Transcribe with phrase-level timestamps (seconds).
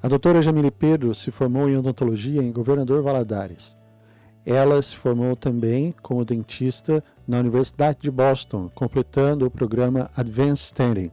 [0.00, 3.76] A doutora Jamile Pedro se formou em odontologia em Governador Valadares.
[4.46, 11.10] Ela se formou também como dentista na Universidade de Boston, completando o programa Advanced Standing.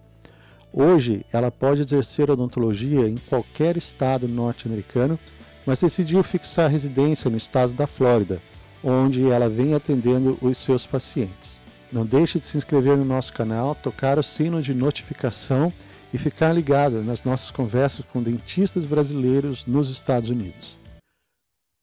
[0.72, 5.18] Hoje, ela pode exercer odontologia em qualquer estado norte-americano,
[5.66, 8.40] mas decidiu fixar residência no estado da Flórida,
[8.84, 11.60] onde ela vem atendendo os seus pacientes.
[11.92, 15.74] Não deixe de se inscrever no nosso canal, tocar o sino de notificação
[16.16, 20.78] e ficar ligado nas nossas conversas com dentistas brasileiros nos Estados Unidos.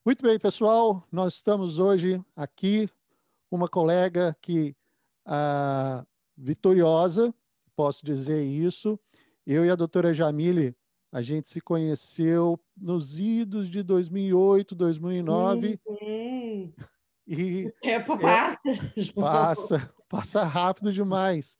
[0.03, 2.89] Muito bem, pessoal, nós estamos hoje aqui
[3.47, 4.75] com uma colega que
[5.23, 6.03] a
[6.35, 7.31] vitoriosa,
[7.75, 8.99] posso dizer isso.
[9.45, 10.75] Eu e a doutora Jamile,
[11.11, 15.79] a gente se conheceu nos idos de 2008, 2009.
[15.85, 16.73] Uhum.
[17.27, 18.71] E o tempo passa.
[18.97, 21.55] É, passa, passa rápido demais.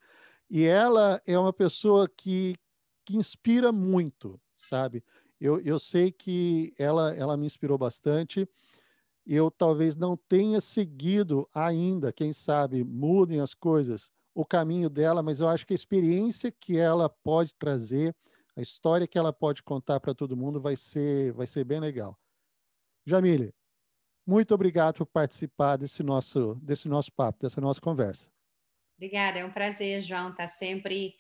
[0.49, 2.55] E ela é uma pessoa que,
[3.05, 5.03] que inspira muito, sabe?
[5.39, 8.47] Eu, eu sei que ela, ela me inspirou bastante.
[9.25, 15.39] Eu talvez não tenha seguido ainda, quem sabe mudem as coisas, o caminho dela, mas
[15.39, 18.15] eu acho que a experiência que ela pode trazer,
[18.55, 22.17] a história que ela pode contar para todo mundo vai ser, vai ser bem legal.
[23.05, 23.53] Jamile,
[24.25, 28.31] muito obrigado por participar desse nosso, desse nosso papo, dessa nossa conversa.
[28.97, 31.15] Obrigada, é um prazer, João, estar tá sempre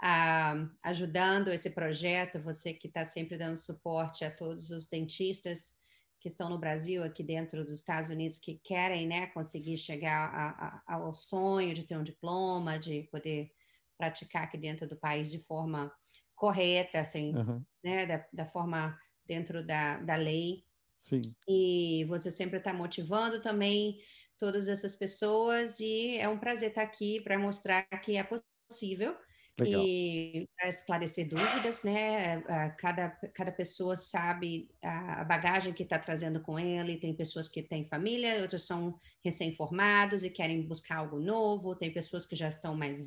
[0.00, 5.72] ah, ajudando esse projeto, você que está sempre dando suporte a todos os dentistas
[6.20, 10.82] que estão no Brasil, aqui dentro dos Estados Unidos, que querem né, conseguir chegar a,
[10.86, 13.50] a, ao sonho de ter um diploma, de poder
[13.98, 15.92] praticar aqui dentro do país de forma
[16.34, 17.62] correta, assim, uhum.
[17.82, 20.64] né, da, da, forma dentro da, da lei.
[21.02, 21.20] Sim.
[21.46, 23.98] E você sempre está motivando também
[24.38, 29.14] todas essas pessoas e é um prazer estar aqui para mostrar que é possível
[29.58, 29.82] Legal.
[29.86, 32.42] e para esclarecer dúvidas, né?
[32.78, 36.98] Cada, cada pessoa sabe a bagagem que está trazendo com ele.
[36.98, 41.76] Tem pessoas que têm família, outros são recém-formados e querem buscar algo novo.
[41.76, 43.06] Tem pessoas que já estão mais,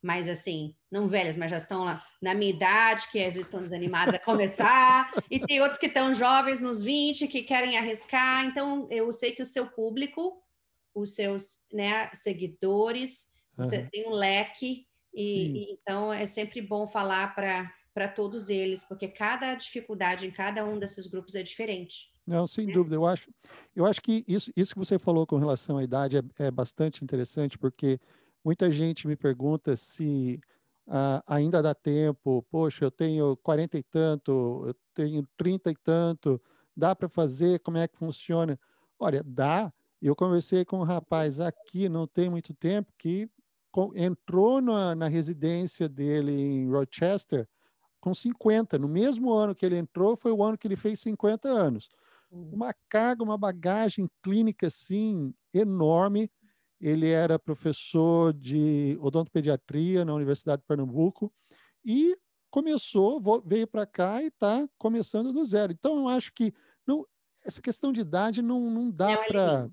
[0.00, 3.60] mais assim, não velhas, mas já estão lá na minha idade, que às vezes estão
[3.60, 5.10] desanimadas a começar.
[5.28, 8.44] e tem outros que estão jovens, nos 20, que querem arriscar.
[8.44, 10.40] Então, eu sei que o seu público
[10.94, 13.88] os seus né, seguidores, você uhum.
[13.90, 19.54] tem um leque, e, e, então é sempre bom falar para todos eles, porque cada
[19.54, 22.10] dificuldade em cada um desses grupos é diferente.
[22.26, 22.72] Não, sem né?
[22.72, 22.96] dúvida.
[22.96, 23.30] Eu acho,
[23.74, 27.02] eu acho que isso, isso que você falou com relação à idade é, é bastante
[27.02, 27.98] interessante, porque
[28.44, 30.40] muita gente me pergunta se
[30.86, 32.44] uh, ainda dá tempo.
[32.50, 36.40] Poxa, eu tenho 40 e tanto, eu tenho 30 e tanto,
[36.76, 37.58] dá para fazer?
[37.60, 38.58] Como é que funciona?
[38.98, 43.28] Olha, dá, eu conversei com um rapaz aqui, não tem muito tempo, que
[43.94, 47.48] entrou na, na residência dele em Rochester
[48.00, 48.78] com 50.
[48.78, 51.88] No mesmo ano que ele entrou, foi o ano que ele fez 50 anos.
[52.30, 52.50] Uhum.
[52.52, 56.30] Uma carga, uma bagagem clínica, assim, enorme.
[56.80, 61.32] Ele era professor de odontopediatria na Universidade de Pernambuco
[61.84, 62.16] e
[62.50, 65.72] começou, veio para cá e está começando do zero.
[65.72, 66.52] Então, eu acho que
[66.86, 67.06] não,
[67.46, 69.70] essa questão de idade não, não dá para.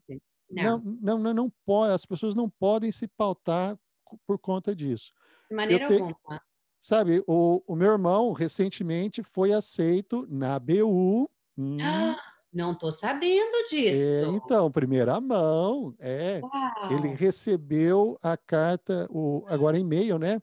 [0.52, 0.84] Não.
[1.02, 3.78] Não, não, não, pode, as pessoas não podem se pautar
[4.26, 5.14] por conta disso.
[5.50, 6.42] De maneira te, alguma.
[6.82, 11.30] Sabe, o, o meu irmão recentemente foi aceito na BU.
[11.58, 11.78] Hum,
[12.54, 14.26] não estou sabendo disso.
[14.26, 16.40] É, então, primeira mão, é.
[16.42, 16.92] Uau.
[16.92, 20.42] Ele recebeu a carta, o, agora e-mail, né?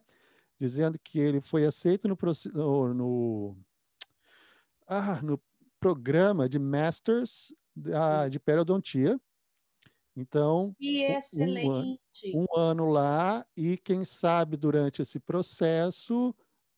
[0.59, 2.17] Dizendo que ele foi aceito no,
[2.53, 3.57] no, no,
[4.87, 5.41] ah, no
[5.79, 9.19] programa de Masters da, de Periodontia.
[10.17, 10.75] Então.
[11.35, 11.97] Um,
[12.33, 16.35] um, ano lá e quem sabe durante esse processo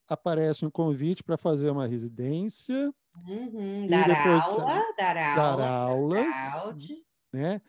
[0.08, 2.94] aparece um convite para fazer uma residência.
[3.28, 4.66] Uhum, dar, aula,
[4.98, 6.78] dar, dar aula, dar aulas,
[7.34, 7.62] né?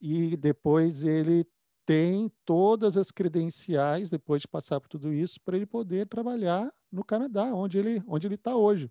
[0.00, 1.44] E depois ele
[1.84, 7.04] tem todas as credenciais depois de passar por tudo isso para ele poder trabalhar no
[7.04, 8.90] Canadá, onde ele onde ele está hoje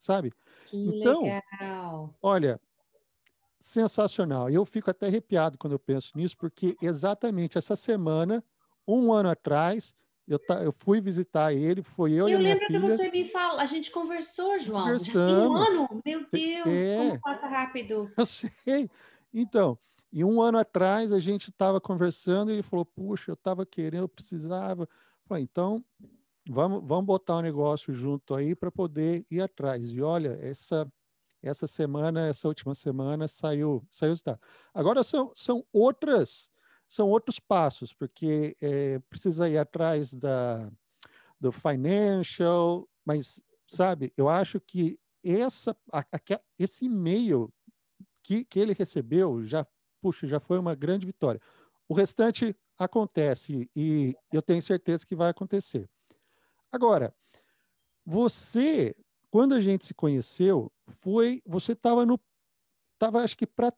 [0.00, 0.32] sabe?
[0.64, 2.14] Que então, legal.
[2.20, 2.60] olha,
[3.60, 4.48] sensacional.
[4.50, 8.42] Eu fico até arrepiado quando eu penso nisso, porque exatamente essa semana,
[8.88, 9.94] um ano atrás,
[10.26, 12.66] eu, tá, eu fui visitar ele, foi eu, eu e minha filha.
[12.66, 14.84] Eu lembro que você me falou, a gente conversou, João.
[14.84, 15.50] Conversamos.
[15.50, 16.02] um ano?
[16.04, 18.10] Meu Deus, é, como passa rápido.
[18.16, 18.90] Eu sei.
[19.32, 19.78] Então,
[20.12, 24.02] e um ano atrás a gente estava conversando e ele falou, puxa, eu estava querendo,
[24.02, 24.82] eu precisava.
[24.82, 24.88] Eu
[25.24, 25.84] falei, então,
[26.48, 29.92] vamos, vamos botar um negócio junto aí para poder ir atrás.
[29.92, 30.90] E olha, essa
[31.42, 34.38] essa semana, essa última semana saiu saiu está.
[34.74, 36.50] Agora são, são outras
[36.86, 40.70] são outros passos, porque é, precisa ir atrás da
[41.40, 47.52] do financial, mas sabe, eu acho que essa, a, a, esse e-mail
[48.22, 49.66] que, que ele recebeu já,
[50.00, 51.40] puxa, já foi uma grande vitória.
[51.88, 55.88] O restante acontece e eu tenho certeza que vai acontecer.
[56.70, 57.14] Agora,
[58.04, 58.94] você,
[59.30, 62.18] quando a gente se conheceu, foi, você estava no,
[62.94, 63.72] estava acho que para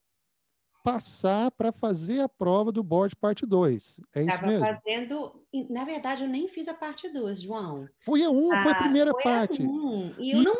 [0.82, 4.00] passar para fazer a prova do board parte 2.
[4.14, 4.66] É isso Tava mesmo?
[4.66, 7.88] fazendo, na verdade eu nem fiz a parte 2, João.
[8.00, 9.62] Foi a 1, um, ah, foi a ah, primeira foi parte.
[9.62, 10.54] A um, e eu e não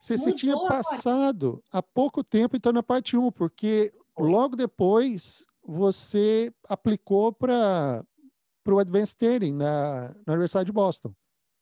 [0.00, 5.46] você, você tinha passado há pouco tempo então na parte 1, um, porque logo depois
[5.62, 8.04] você aplicou para
[8.66, 11.12] o Advanced Training na, na Universidade de Boston.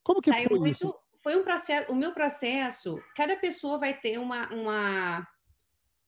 [0.02, 0.94] Como que Saiu foi muito, isso?
[1.26, 5.26] Foi um processo, o meu processo, cada pessoa vai ter uma, uma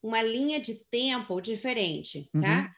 [0.00, 2.61] uma linha de tempo diferente, tá?
[2.61, 2.69] Uhum.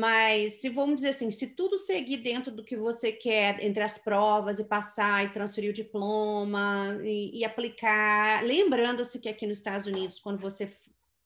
[0.00, 3.98] Mas se vamos dizer assim, se tudo seguir dentro do que você quer, entre as
[3.98, 9.84] provas e passar e transferir o diploma e, e aplicar, lembrando-se que aqui nos Estados
[9.84, 10.74] Unidos, quando você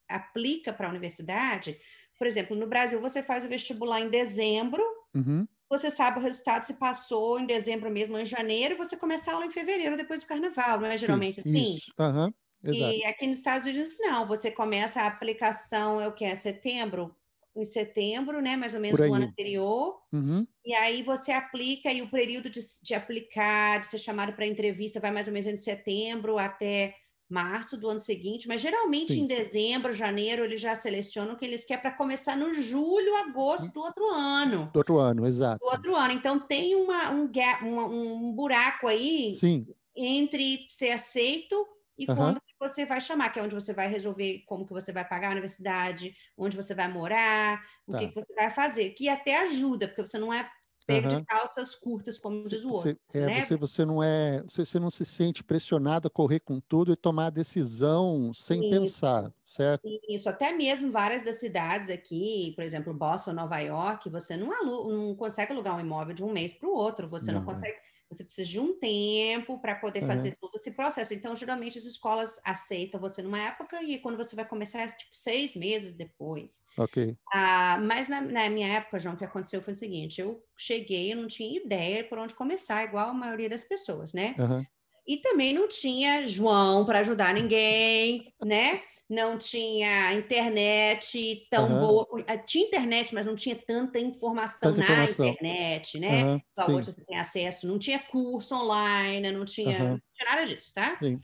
[0.09, 1.79] aplica para a universidade,
[2.17, 4.83] por exemplo, no Brasil você faz o vestibular em dezembro,
[5.15, 5.47] uhum.
[5.69, 9.35] Você sabe o resultado se passou em dezembro mesmo ou em janeiro, você começa a
[9.35, 11.75] aula em fevereiro depois do carnaval, não é geralmente Sim, assim?
[11.77, 11.93] Isso.
[11.99, 12.33] Uhum.
[12.63, 12.93] Exato.
[12.93, 14.27] E aqui nos Estados Unidos, não.
[14.27, 16.25] Você começa a aplicação, é o que?
[16.25, 17.15] É setembro?
[17.55, 18.57] Em setembro, né?
[18.57, 20.01] Mais ou menos do ano anterior.
[20.11, 20.45] Uhum.
[20.65, 24.99] E aí você aplica, e o período de, de aplicar, de ser chamado para entrevista,
[24.99, 26.95] vai mais ou menos de setembro até
[27.29, 29.21] março do ano seguinte, mas geralmente Sim.
[29.21, 33.71] em dezembro, janeiro, eles já selecionam o que eles querem para começar no julho, agosto
[33.71, 34.69] do outro ano.
[34.73, 35.59] Do outro ano, exato.
[35.59, 36.13] Do outro ano.
[36.13, 39.67] Então tem uma, um, gap, um, um buraco aí Sim.
[39.95, 41.67] entre ser aceito
[41.99, 42.15] e uhum.
[42.15, 45.27] quando você vai chamar, que é onde você vai resolver como que você vai pagar
[45.27, 47.99] a universidade, onde você vai morar, o tá.
[47.99, 50.49] que, que, você vai fazer, que até ajuda, porque você não é
[50.89, 51.19] pego uhum.
[51.19, 52.89] de calças curtas, como diz o outro.
[52.89, 53.41] Você, é, né?
[53.41, 56.97] você, você não é, você, você não se sente pressionado a correr com tudo e
[56.97, 58.69] tomar a decisão sem Isso.
[58.69, 59.87] pensar, certo?
[60.09, 64.89] Isso, até mesmo várias das cidades aqui, por exemplo, Boston, Nova York, você não, alu
[64.89, 67.53] não consegue alugar um imóvel de um mês para o outro, você não, não é.
[67.53, 67.77] consegue.
[68.11, 70.07] É você precisa de um tempo para poder uhum.
[70.07, 71.13] fazer todo esse processo.
[71.13, 75.15] Então, geralmente, as escolas aceitam você numa época e quando você vai começar é tipo
[75.15, 76.63] seis meses depois.
[76.77, 77.15] Ok.
[77.31, 81.13] Ah, mas na, na, minha época, João, o que aconteceu foi o seguinte: eu cheguei,
[81.13, 84.35] eu não tinha ideia por onde começar, igual a maioria das pessoas, né?
[84.37, 84.65] Uhum.
[85.09, 88.83] E também não tinha João para ajudar ninguém, né?
[89.09, 91.79] não tinha internet tão uhum.
[91.79, 92.23] boa.
[92.27, 95.25] Eh, tinha internet, mas não tinha tanta informação tanta na informação.
[95.25, 96.23] internet, né?
[96.23, 97.67] Uhum, hoje você tem acesso.
[97.67, 99.89] Não tinha curso online, não tinha, uhum.
[99.89, 100.95] não tinha nada disso, tá?
[100.99, 101.19] Sim.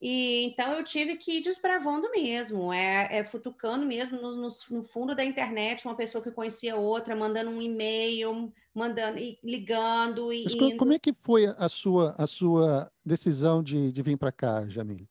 [0.00, 4.82] E então eu tive que ir desbravando mesmo, é, é futucando mesmo no, no, no,
[4.82, 10.32] fundo da internet, uma pessoa que conhecia outra, mandando um e-mail, mandando e ligando.
[10.32, 14.32] E, Mas como é que foi a sua, a sua decisão de, de vir para
[14.32, 15.08] cá, Jamile?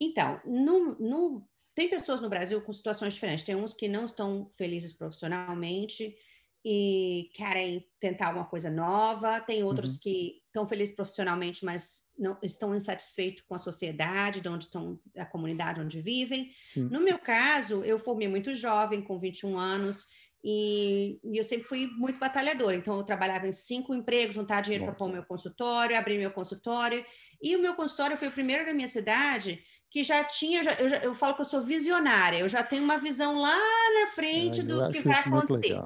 [0.00, 3.44] Então, no, no, tem pessoas no Brasil com situações diferentes.
[3.44, 6.16] Tem uns que não estão felizes profissionalmente
[6.64, 9.40] e querem tentar alguma coisa nova.
[9.40, 10.00] Tem outros uhum.
[10.02, 15.26] que estão felizes profissionalmente, mas não estão insatisfeitos com a sociedade, de onde estão, a
[15.26, 16.50] comunidade onde vivem.
[16.62, 16.84] Sim.
[16.84, 20.06] No meu caso, eu formei muito jovem, com 21 anos,
[20.46, 22.76] e, e, eu sempre fui muito batalhadora.
[22.76, 27.04] Então, eu trabalhava em cinco empregos, juntar dinheiro para pôr meu consultório, abrir meu consultório.
[27.42, 29.62] E o meu consultório foi o primeiro da minha cidade
[29.94, 32.82] que já tinha, já, eu, já, eu, falo que eu sou visionária, eu já tenho
[32.82, 33.56] uma visão lá
[34.00, 35.80] na frente é, do que vai acontecer.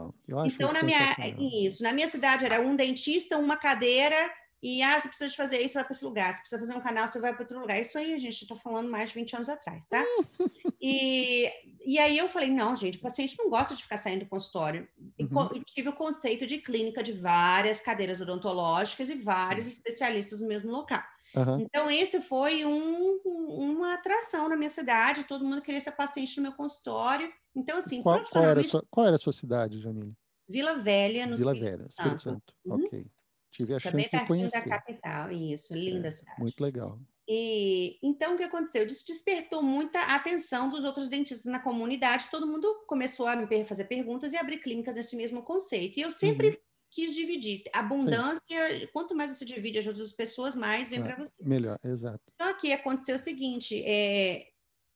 [0.46, 5.08] então, na minha, isso, na minha cidade era um dentista, uma cadeira, e ah, você
[5.08, 7.34] precisa de fazer isso, vai para esse lugar, você precisa fazer um canal, você vai
[7.34, 7.78] para outro lugar.
[7.78, 10.02] Isso aí, a gente está falando mais de 20 anos atrás, tá?
[10.80, 11.52] e,
[11.84, 14.88] e aí eu falei, não, gente, o paciente não gosta de ficar saindo do consultório.
[15.20, 15.50] Uhum.
[15.54, 19.72] E tive o conceito de clínica de várias cadeiras odontológicas e vários Sim.
[19.72, 21.02] especialistas no mesmo local.
[21.36, 21.60] Uhum.
[21.60, 26.44] Então, esse foi um, uma atração na minha cidade, todo mundo queria ser paciente no
[26.44, 27.30] meu consultório.
[27.54, 30.14] Então, assim, qual, qual, era, a sua, qual era a sua cidade, Jamile?
[30.48, 32.54] Vila Velha, no Vila Espírito Velha, Espírito Santo.
[32.64, 32.84] Uhum.
[32.84, 33.06] Ok.
[33.50, 34.60] Tive a Também chance de conhecer.
[34.60, 36.40] da capital, isso, linda é, cidade.
[36.40, 36.98] Muito legal.
[37.26, 38.86] E então o que aconteceu?
[38.86, 42.28] Isso despertou muita atenção dos outros dentistas na comunidade.
[42.30, 45.98] Todo mundo começou a me fazer perguntas e abrir clínicas nesse mesmo conceito.
[45.98, 47.62] E eu sempre uhum quis dividir.
[47.72, 48.88] Abundância, Sim.
[48.92, 51.34] quanto mais você divide as outras pessoas, mais vem ah, para você.
[51.40, 52.20] Melhor, exato.
[52.28, 54.46] Só que aconteceu o seguinte, é,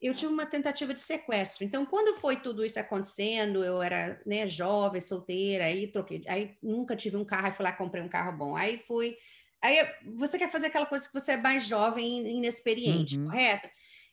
[0.00, 1.64] eu tive uma tentativa de sequestro.
[1.64, 6.96] Então, quando foi tudo isso acontecendo, eu era né, jovem, solteira, aí troquei, aí nunca
[6.96, 8.56] tive um carro, aí fui lá comprei um carro bom.
[8.56, 9.16] Aí fui,
[9.62, 9.78] aí
[10.16, 13.26] você quer fazer aquela coisa que você é mais jovem e inexperiente, uhum.
[13.26, 13.68] correto?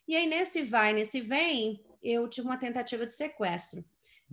[0.07, 3.83] E aí nesse vai, nesse vem, eu tive uma tentativa de sequestro.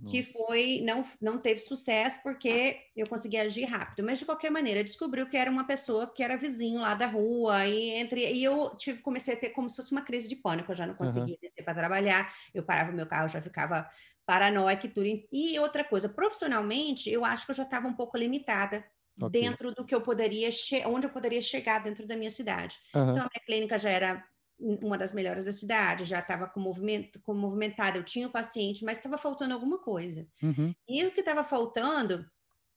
[0.05, 4.83] Que foi não não teve sucesso porque eu consegui agir rápido, mas de qualquer maneira
[4.83, 8.75] descobriu que era uma pessoa que era vizinho lá da rua e entre e eu
[8.77, 11.33] tive comecei a ter como se fosse uma crise de pânico, eu já não conseguia
[11.33, 11.39] uhum.
[11.41, 13.89] descer para trabalhar, eu parava meu carro já ficava
[14.27, 15.07] paranoica e tudo.
[15.31, 18.83] E outra coisa, profissionalmente, eu acho que eu já estava um pouco limitada
[19.19, 19.41] okay.
[19.41, 20.49] dentro do que eu poderia
[20.85, 22.77] onde eu poderia chegar dentro da minha cidade.
[22.93, 23.03] Uhum.
[23.03, 24.23] Então a minha clínica já era
[24.59, 28.83] uma das melhores da cidade, já estava com movimento, com movimentada, eu tinha o paciente,
[28.83, 30.27] mas estava faltando alguma coisa.
[30.41, 30.73] Uhum.
[30.87, 32.25] E o que estava faltando,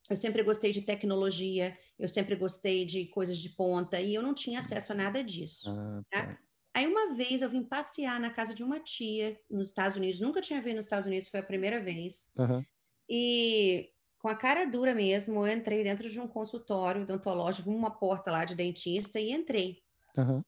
[0.09, 4.35] eu sempre gostei de tecnologia, eu sempre gostei de coisas de ponta, e eu não
[4.35, 5.71] tinha acesso a nada disso.
[5.71, 6.27] Ah, tá.
[6.27, 6.39] Tá?
[6.73, 10.41] Aí uma vez eu vim passear na casa de uma tia nos Estados Unidos, nunca
[10.41, 12.33] tinha vindo nos Estados Unidos, foi a primeira vez.
[12.39, 12.65] Uhum.
[13.09, 18.31] E com a cara dura mesmo, eu entrei dentro de um consultório odontológico, uma porta
[18.31, 19.79] lá de dentista, e entrei.
[20.17, 20.43] Uhum.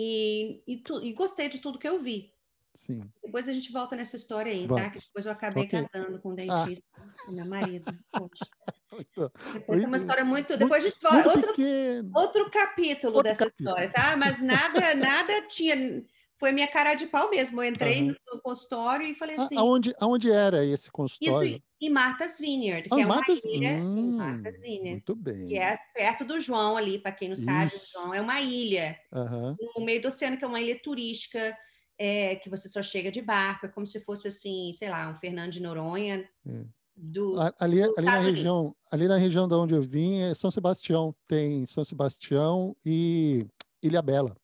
[0.00, 2.32] E, e, tu, e gostei de tudo que eu vi.
[2.72, 3.02] Sim.
[3.20, 4.68] Depois a gente volta nessa história aí, tá?
[4.68, 4.84] Vamos.
[4.84, 4.90] tá?
[4.90, 5.82] Que depois eu acabei okay.
[5.82, 6.36] casando com um ah.
[6.36, 7.32] dentista, ah.
[7.32, 7.92] meu marido.
[8.12, 8.46] Poxa.
[9.52, 10.56] Depois uma história muito.
[10.56, 11.36] Depois muito, a gente volta.
[11.36, 13.70] Outro, outro capítulo outro dessa capítulo.
[13.70, 14.16] história, tá?
[14.16, 16.04] Mas nada, nada tinha
[16.38, 17.62] foi minha cara de pau mesmo.
[17.62, 18.14] Eu entrei uhum.
[18.32, 19.56] no consultório e falei assim.
[19.56, 21.56] Aonde, aonde era esse consultório?
[21.56, 23.44] Isso, em Martha's Vineyard, que ah, é Martha's...
[23.44, 24.90] uma ilha hum, em Martha's Vineyard.
[24.90, 25.48] Muito bem.
[25.48, 28.98] Que é perto do João ali, para quem não sabe, o João é uma ilha
[29.12, 29.56] uhum.
[29.76, 31.56] no meio do oceano, que é uma ilha turística.
[32.00, 35.16] É, que você só chega de barco, é como se fosse assim, sei lá, um
[35.16, 36.64] Fernando de Noronha, é.
[37.00, 41.14] Do, ali, ali na região ali na região de onde eu vim é São Sebastião
[41.28, 43.46] tem São Sebastião e
[43.80, 44.36] Ilha Bela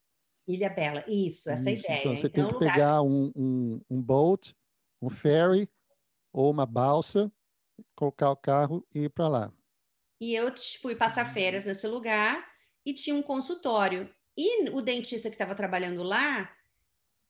[0.47, 1.83] Ilha Bela, isso, essa isso.
[1.83, 1.99] ideia.
[1.99, 4.55] Então, você então, tem que pegar um, um, um boat,
[5.01, 5.69] um ferry
[6.31, 7.31] ou uma balsa,
[7.95, 9.53] colocar o carro e ir para lá.
[10.21, 12.45] E eu fui passar férias nesse lugar
[12.85, 14.09] e tinha um consultório.
[14.37, 16.49] E o dentista que estava trabalhando lá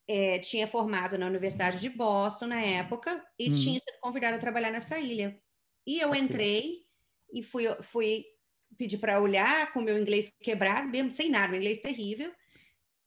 [0.07, 3.53] é, tinha formado na Universidade de Boston na época e uhum.
[3.53, 5.39] tinha sido convidado a trabalhar nessa ilha.
[5.85, 6.81] E eu entrei
[7.31, 8.25] e fui, fui
[8.77, 12.31] pedir para olhar com meu inglês quebrado, mesmo sem nada, meu inglês terrível.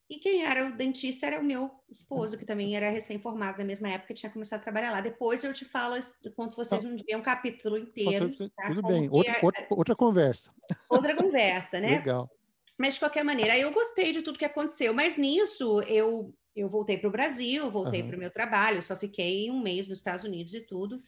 [0.09, 3.91] E quem era o dentista era o meu esposo, que também era recém-formado na mesma
[3.91, 5.03] época, tinha começado a trabalhar lá.
[5.03, 5.97] Depois eu te falo,
[6.35, 8.35] conto vocês um dia um capítulo inteiro.
[8.57, 8.69] Tá?
[8.69, 9.39] Tudo bem, outra, é...
[9.43, 10.55] outra, outra conversa.
[10.89, 11.99] Outra conversa, né?
[11.99, 12.31] Legal.
[12.79, 14.95] Mas de qualquer maneira, eu gostei de tudo que aconteceu.
[14.95, 18.09] Mas nisso eu eu voltei para o Brasil, voltei uhum.
[18.09, 21.01] para o meu trabalho, só fiquei um mês nos Estados Unidos e tudo.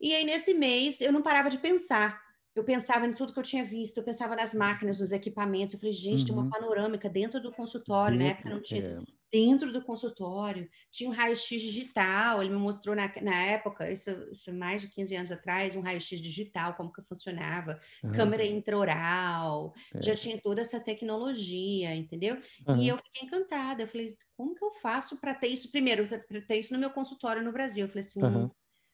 [0.00, 2.25] E aí, nesse mês, eu não parava de pensar
[2.56, 5.74] eu pensava em tudo que eu tinha visto, eu pensava nas máquinas, nos equipamentos.
[5.74, 6.26] Eu falei, gente, uhum.
[6.26, 6.50] tem uma uhum.
[6.50, 8.34] panorâmica dentro do consultório, né?
[8.34, 8.82] Porque não tinha.
[8.82, 8.98] É.
[9.30, 12.42] Dentro do consultório, tinha um raio-x digital.
[12.42, 16.18] Ele me mostrou na, na época, isso, isso mais de 15 anos atrás, um raio-x
[16.18, 18.12] digital, como que funcionava, uhum.
[18.12, 20.00] câmera intraoral, é.
[20.00, 22.38] já tinha toda essa tecnologia, entendeu?
[22.66, 22.80] Uhum.
[22.80, 23.82] E eu fiquei encantada.
[23.82, 25.70] Eu falei, como que eu faço para ter isso?
[25.70, 27.84] Primeiro, para ter isso no meu consultório no Brasil.
[27.84, 28.20] Eu falei assim,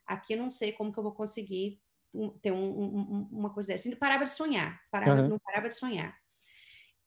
[0.05, 1.79] aqui eu não sei como que eu vou conseguir
[2.41, 3.89] ter um, um, uma coisa dessa.
[3.89, 5.29] Ele parava de sonhar, parava, uhum.
[5.29, 6.17] não parava de sonhar.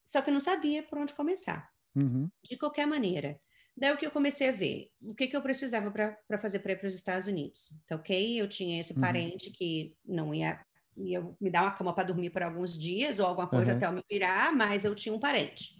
[0.05, 1.69] Só que eu não sabia por onde começar.
[1.95, 2.29] Uhum.
[2.43, 3.39] De qualquer maneira.
[3.77, 4.89] Daí o que eu comecei a ver?
[5.01, 7.77] O que, que eu precisava para fazer para ir para os Estados Unidos?
[7.87, 8.41] Tá ok?
[8.41, 9.01] Eu tinha esse uhum.
[9.01, 10.63] parente que não ia,
[10.95, 13.91] ia me dar uma cama para dormir por alguns dias ou alguma coisa até eu
[13.91, 15.75] me virar, mas eu tinha um parente.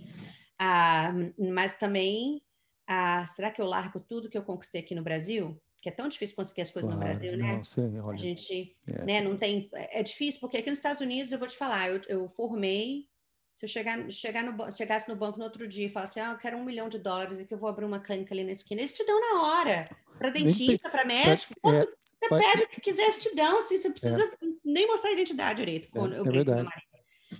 [0.60, 2.41] Ah, mas também,
[2.86, 5.62] ah, será que eu largo tudo que eu conquistei aqui no Brasil?
[5.86, 7.58] Que é tão difícil conseguir as coisas claro, no Brasil, né?
[7.58, 9.06] Não, sim, olha, a gente, é.
[9.06, 12.01] né, não tem, é difícil porque aqui nos Estados Unidos eu vou te falar, eu,
[12.08, 13.08] eu formei,
[13.54, 16.39] se eu chegar, chegar no, chegasse no banco no outro dia e falasse, ah, eu
[16.39, 18.82] quero um milhão de dólares e que eu vou abrir uma clínica ali na esquina,
[18.82, 19.88] eles te dão na hora,
[20.18, 23.89] para dentista, para médico, é, você pede o que quiser, eles te dão, assim, você
[23.92, 24.48] precisa é.
[24.65, 25.96] nem mostrar a identidade direito.
[25.96, 26.68] É, eu é verdade.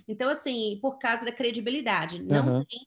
[0.06, 2.64] Então, assim, por causa da credibilidade, não uhum.
[2.64, 2.86] tem,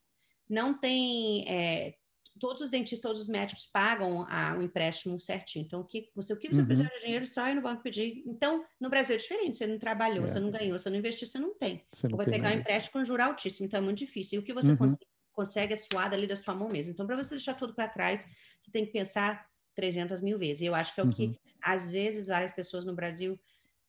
[0.50, 1.96] não tem é,
[2.40, 5.66] todos os dentistas, todos os médicos pagam a, um empréstimo certinho.
[5.66, 6.68] Então, o que você, o que você uhum.
[6.68, 8.24] precisar de dinheiro, só ir no banco pedir.
[8.26, 9.58] Então, no Brasil é diferente.
[9.58, 10.28] Você não trabalhou, é.
[10.28, 11.82] você não ganhou, você não investiu, você não tem.
[11.92, 12.56] Você não vai pegar nada.
[12.56, 13.66] um empréstimo com juro altíssimo.
[13.68, 14.38] Então, é muito difícil.
[14.38, 14.78] E o que você uhum.
[14.78, 16.94] consegue, consegue é suar ali da sua mão mesmo.
[16.94, 18.26] Então, para você deixar tudo para trás,
[18.60, 20.62] você tem que pensar 300 mil vezes.
[20.62, 21.12] E eu acho que é o uhum.
[21.12, 23.40] que, às vezes, várias pessoas no Brasil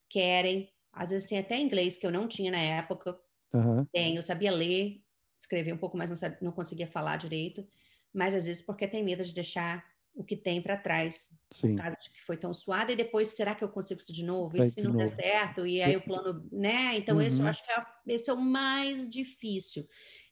[0.08, 0.68] querem.
[0.92, 3.16] Às vezes tem até inglês que eu não tinha na época.
[3.54, 3.84] Uhum.
[3.86, 5.00] Tem, eu sabia ler,
[5.38, 7.66] escrever um pouco, mas não, sabia, não conseguia falar direito
[8.12, 11.76] mas às vezes porque tem medo de deixar o que tem para trás, Sim.
[11.76, 14.24] por causa de que foi tão suado, e depois, será que eu consigo isso de
[14.24, 14.56] novo?
[14.56, 15.66] E se não der certo?
[15.66, 16.96] E aí o plano, né?
[16.96, 17.22] Então, uhum.
[17.22, 17.48] esse eu uhum.
[17.48, 19.84] acho que é, esse é o mais difícil.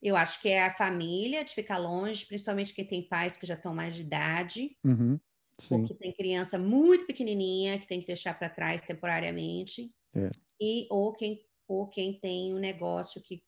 [0.03, 3.55] Eu acho que é a família, de ficar longe, principalmente quem tem pais que já
[3.55, 5.19] estão mais de idade, uhum.
[5.71, 10.31] ou que tem criança muito pequenininha, que tem que deixar para trás temporariamente, é.
[10.61, 13.43] e ou quem, ou quem tem um negócio que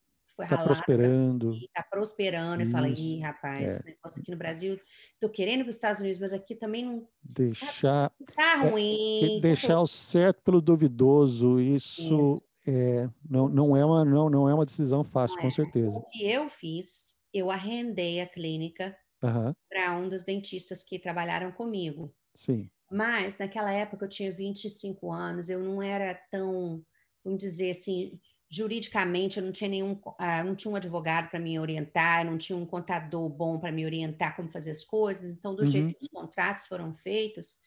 [0.48, 1.52] foi tá prosperando.
[1.52, 2.62] Está prosperando.
[2.62, 2.70] Isso.
[2.70, 3.90] E fala, ih, rapaz, é.
[3.90, 4.80] negócio aqui no Brasil,
[5.14, 7.06] estou querendo para os Estados Unidos, mas aqui também não.
[7.22, 8.12] Deixar.
[8.34, 9.38] Tá ruim.
[9.38, 12.42] É, deixar o certo pelo duvidoso, isso, isso.
[12.66, 15.50] É, não, não, é uma, não, não é uma decisão fácil, não com é.
[15.50, 15.96] certeza.
[15.96, 19.52] O que eu fiz, eu arrendei a clínica uhum.
[19.68, 22.14] para um dos dentistas que trabalharam comigo.
[22.34, 22.70] Sim.
[22.90, 26.82] Mas naquela época eu tinha 25 anos, eu não era tão,
[27.24, 28.18] vamos dizer assim,
[28.50, 32.58] juridicamente eu não tinha nenhum, uh, não tinha um advogado para me orientar, não tinha
[32.58, 35.32] um contador bom para me orientar como fazer as coisas.
[35.32, 35.70] Então, do uhum.
[35.70, 37.58] jeito que os contratos foram feitos,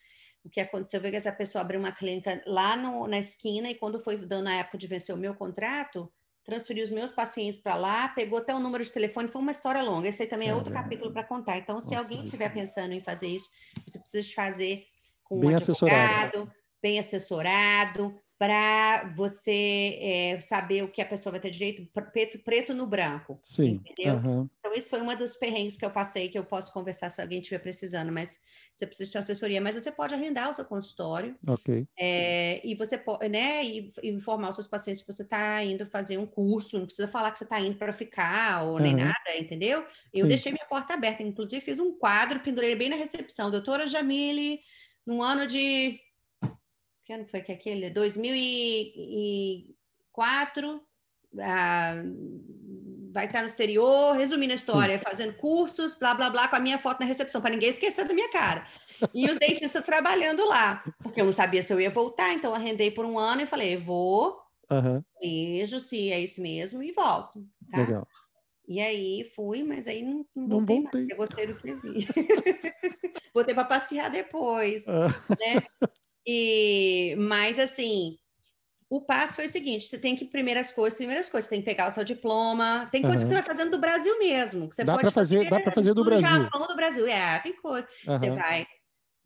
[0.44, 3.76] o que aconteceu foi que essa pessoa abriu uma clínica lá no, na esquina e
[3.76, 6.12] quando foi dando a época de vencer o meu contrato,
[6.44, 9.82] transferiu os meus pacientes para lá, pegou até o número de telefone, foi uma história
[9.82, 10.10] longa.
[10.10, 11.58] Esse aí também é outro capítulo para contar.
[11.58, 13.50] Então, se Nossa, alguém estiver pensando em fazer isso,
[13.88, 14.86] você precisa fazer
[15.24, 16.52] com bem um advogado, assessorado.
[16.82, 22.74] bem assessorado, para você é, saber o que a pessoa vai ter direito, preto, preto
[22.74, 23.40] no branco.
[23.42, 23.82] Sim.
[23.88, 24.16] Entendeu?
[24.16, 24.50] Uhum.
[24.60, 27.40] Então, isso foi uma dos perrengues que eu passei, que eu posso conversar se alguém
[27.40, 28.42] estiver precisando, mas
[28.74, 29.62] você precisa de assessoria.
[29.62, 31.38] Mas você pode arrendar o seu consultório.
[31.48, 31.88] Ok.
[31.98, 36.18] É, e você pode, né, e, informar os seus pacientes que você está indo fazer
[36.18, 38.82] um curso, não precisa falar que você está indo para ficar ou uhum.
[38.82, 39.86] nem nada, entendeu?
[40.14, 40.28] Eu Sim.
[40.28, 43.50] deixei minha porta aberta, inclusive fiz um quadro, pendurei bem na recepção.
[43.50, 44.60] Doutora Jamile,
[45.06, 45.98] num ano de
[47.04, 47.90] que ano foi que é aquele?
[47.90, 50.82] 2004,
[51.40, 51.96] ah,
[53.12, 55.04] vai estar no exterior, resumindo a história, Sim.
[55.04, 58.14] fazendo cursos, blá, blá, blá, com a minha foto na recepção, para ninguém esquecer da
[58.14, 58.66] minha cara.
[59.14, 62.90] E os dentistas trabalhando lá, porque eu não sabia se eu ia voltar, então arrendei
[62.90, 64.42] por um ano e falei, vou,
[64.72, 65.04] uhum.
[65.22, 67.46] vejo se é isso mesmo e volto.
[67.70, 67.78] Tá?
[67.78, 68.08] Legal.
[68.66, 71.02] E aí fui, mas aí não, não, não voltei, voltei.
[71.02, 72.08] mais, eu gostei do que vi.
[73.34, 75.10] voltei para passear depois, ah.
[75.38, 75.62] né?
[76.26, 78.18] E, mas assim,
[78.90, 81.66] o passo foi o seguinte: você tem que, primeiras coisas, primeiras coisas, você tem que
[81.66, 82.88] pegar o seu diploma.
[82.92, 83.30] Tem coisas uhum.
[83.30, 84.70] que você vai fazendo do Brasil mesmo.
[84.70, 86.30] Que você dá para fazer, dá para fazer do Brasil.
[86.30, 87.88] Japão, do Brasil, é, tem coisa.
[88.08, 88.20] Uhum.
[88.20, 88.68] Você vai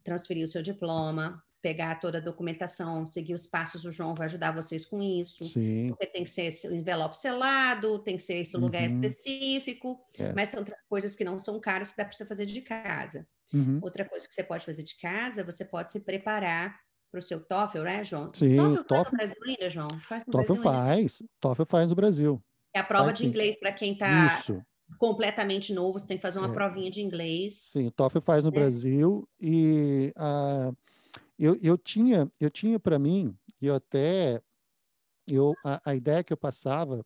[0.03, 4.51] transferir o seu diploma, pegar toda a documentação, seguir os passos, o João vai ajudar
[4.51, 5.43] vocês com isso.
[5.43, 5.89] Sim.
[5.89, 9.03] Porque tem que ser esse envelope selado, tem que ser esse lugar uhum.
[9.03, 10.31] específico, é.
[10.33, 13.27] mas são coisas que não são caras que dá para você fazer de casa.
[13.53, 13.79] Uhum.
[13.81, 16.79] Outra coisa que você pode fazer de casa, você pode se preparar
[17.17, 18.31] para o seu TOEFL, né, João?
[18.33, 19.87] Sim, TOEFL, TOEFL faz no Brasil ainda, João?
[20.07, 21.33] Faz no TOEFL Brasil faz, ainda.
[21.39, 22.43] TOEFL faz no Brasil.
[22.73, 23.29] É a prova faz, de sim.
[23.29, 24.43] inglês para quem está
[24.99, 26.53] completamente novo, você tem que fazer uma é.
[26.53, 27.55] provinha de inglês.
[27.55, 28.53] Sim, o TOEFL faz no é.
[28.53, 30.75] Brasil e uh,
[31.37, 34.39] eu, eu tinha, eu tinha para mim, e eu até,
[35.27, 37.03] eu, a, a ideia que eu passava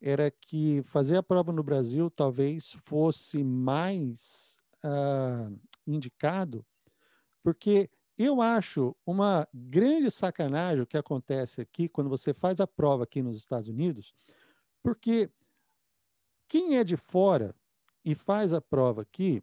[0.00, 6.64] era que fazer a prova no Brasil talvez fosse mais uh, indicado,
[7.42, 13.04] porque eu acho uma grande sacanagem o que acontece aqui quando você faz a prova
[13.04, 14.12] aqui nos Estados Unidos,
[14.82, 15.30] porque
[16.48, 17.54] quem é de fora
[18.04, 19.40] e faz a prova aqui,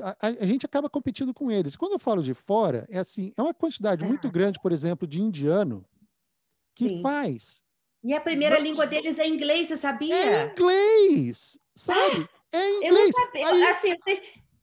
[0.00, 1.76] a, a, gente acaba competindo com eles.
[1.76, 5.20] Quando eu falo de fora, é assim, é uma quantidade muito grande, por exemplo, de
[5.20, 5.84] indiano
[6.76, 7.02] que Sim.
[7.02, 7.62] faz.
[8.02, 10.14] E a primeira língua deles é inglês, você sabia?
[10.14, 12.26] É inglês, sabe?
[12.54, 12.84] É inglês.
[12.84, 13.48] Eu não sabia.
[13.48, 13.96] Aí, assim, eu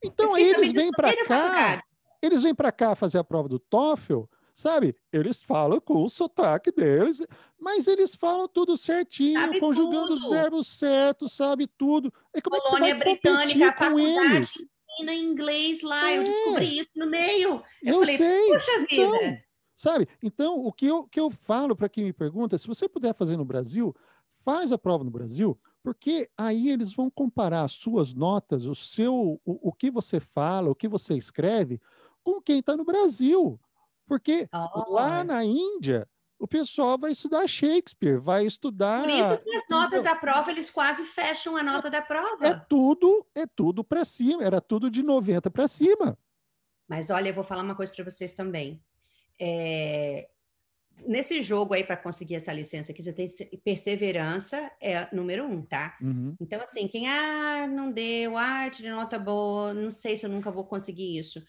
[0.01, 1.83] então aí eles vêm para cá.
[2.21, 4.95] Eles vêm para cá fazer a prova do TOEFL, sabe?
[5.11, 7.25] Eles falam com o sotaque deles,
[7.59, 10.15] mas eles falam tudo certinho, sabe conjugando tudo.
[10.15, 12.13] os verbos certos, sabe tudo.
[12.35, 14.51] E como Colônia é que você vai Britânica, com eles?
[14.91, 16.17] ensina inglês lá, é.
[16.17, 17.63] eu descobri isso no meio.
[17.81, 18.53] Eu, eu falei, sei.
[18.53, 18.93] puxa vida.
[18.93, 19.37] Então,
[19.75, 20.07] sabe?
[20.21, 23.37] Então, o que eu, que eu falo para quem me pergunta, se você puder fazer
[23.37, 23.95] no Brasil,
[24.43, 29.39] faz a prova no Brasil, porque aí eles vão comparar as suas notas, o seu,
[29.45, 31.79] o, o que você fala, o que você escreve,
[32.23, 33.59] com quem está no Brasil.
[34.07, 34.91] Porque oh.
[34.91, 36.07] lá na Índia,
[36.41, 39.03] o pessoal vai estudar Shakespeare, vai estudar.
[39.03, 42.47] Por isso que as notas da prova, eles quase fecham a nota é, da prova.
[42.47, 46.17] É tudo, é tudo para cima, era tudo de 90 para cima.
[46.87, 48.83] Mas olha, eu vou falar uma coisa para vocês também.
[49.39, 50.27] É...
[51.07, 53.27] Nesse jogo aí, para conseguir essa licença aqui, você tem
[53.63, 55.97] perseverança, é número um, tá?
[56.01, 56.35] Uhum.
[56.39, 60.51] Então, assim, quem, ah, não deu, ah, tirei nota boa, não sei se eu nunca
[60.51, 61.41] vou conseguir isso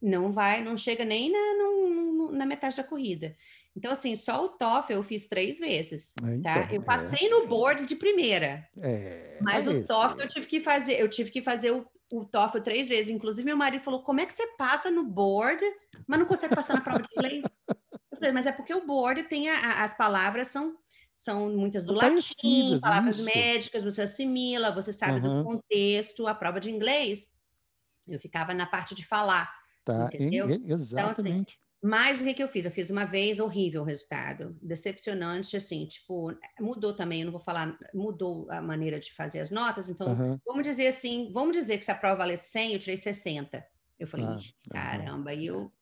[0.00, 3.36] não vai, não chega nem na, no, na metade da corrida.
[3.74, 6.32] Então, assim, só o TOEFL eu fiz três vezes, é, tá?
[6.34, 6.68] então, tá?
[6.74, 7.30] Eu passei é.
[7.30, 11.42] no boards de primeira, é, mas o TOEFL eu tive que fazer, eu tive que
[11.42, 13.10] fazer o, o TOEFL três vezes.
[13.10, 15.62] Inclusive, meu marido falou, como é que você passa no board,
[16.06, 17.44] mas não consegue passar na prova de inglês?
[18.10, 20.76] Eu falei, mas é porque o board tem a, a, as palavras são
[21.14, 23.24] são muitas do latim, palavras isso.
[23.24, 25.38] médicas, você assimila, você sabe uhum.
[25.38, 27.30] do contexto, a prova de inglês.
[28.06, 29.50] Eu ficava na parte de falar.
[29.86, 30.92] Tá, exatamente.
[30.92, 31.46] Então, assim,
[31.80, 32.64] Mas o que, que eu fiz?
[32.64, 37.40] Eu fiz uma vez, horrível o resultado, decepcionante, assim, tipo, mudou também, eu não vou
[37.40, 40.36] falar, mudou a maneira de fazer as notas, então, uhum.
[40.44, 43.64] vamos dizer assim, vamos dizer que se a prova valesse 100, eu tirei 60.
[43.98, 44.38] Eu falei, ah,
[44.70, 45.72] caramba, e eu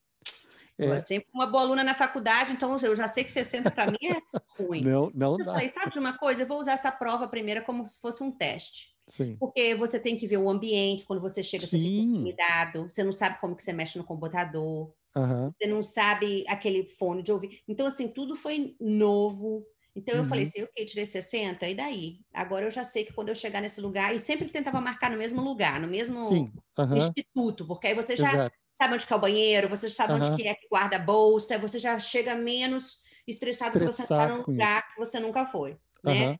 [0.77, 0.87] é.
[0.87, 3.97] Eu sempre uma boa aluna na faculdade, então eu já sei que 60 para mim
[4.03, 4.17] é
[4.61, 4.83] ruim.
[4.83, 5.53] Não, não eu dá.
[5.53, 6.43] falei, sabe de uma coisa?
[6.43, 8.94] Eu vou usar essa prova primeira como se fosse um teste.
[9.07, 9.35] Sim.
[9.37, 11.77] Porque você tem que ver o ambiente, quando você chega, Sim.
[11.77, 15.51] você fica intimidado, você não sabe como que você mexe no computador, uhum.
[15.51, 17.61] você não sabe aquele fone de ouvir.
[17.67, 19.65] Então, assim, tudo foi novo.
[19.95, 20.27] Então, eu uhum.
[20.27, 22.19] falei assim, ok, tirei 60, e daí?
[22.33, 25.17] Agora eu já sei que quando eu chegar nesse lugar, e sempre tentava marcar no
[25.17, 26.51] mesmo lugar, no mesmo uhum.
[26.97, 30.19] instituto, porque aí você já Exato sabe onde é o banheiro, você sabe uhum.
[30.19, 34.01] onde que é que guarda a bolsa, você já chega menos estressado, estressado que você
[34.03, 34.93] está num lugar isso.
[34.93, 36.37] que você nunca foi, né?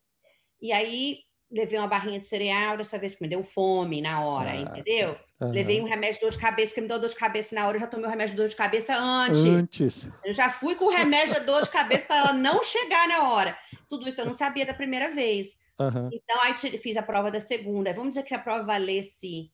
[0.62, 1.19] E aí
[1.56, 5.18] levei uma barrinha de cereal, dessa vez que me deu fome na hora, ah, entendeu?
[5.39, 5.52] Uhum.
[5.52, 7.78] Levei um remédio de dor de cabeça, que me deu dor de cabeça na hora,
[7.78, 9.44] eu já tomei o remédio de dor de cabeça antes.
[9.44, 10.10] Antes.
[10.24, 13.30] Eu já fui com o remédio de dor de cabeça para ela não chegar na
[13.30, 13.58] hora.
[13.89, 15.58] Tudo isso eu não sabia da primeira vez.
[15.80, 16.10] Uhum.
[16.12, 17.94] Então, aí fiz a prova da segunda.
[17.94, 19.52] Vamos dizer que a prova valesse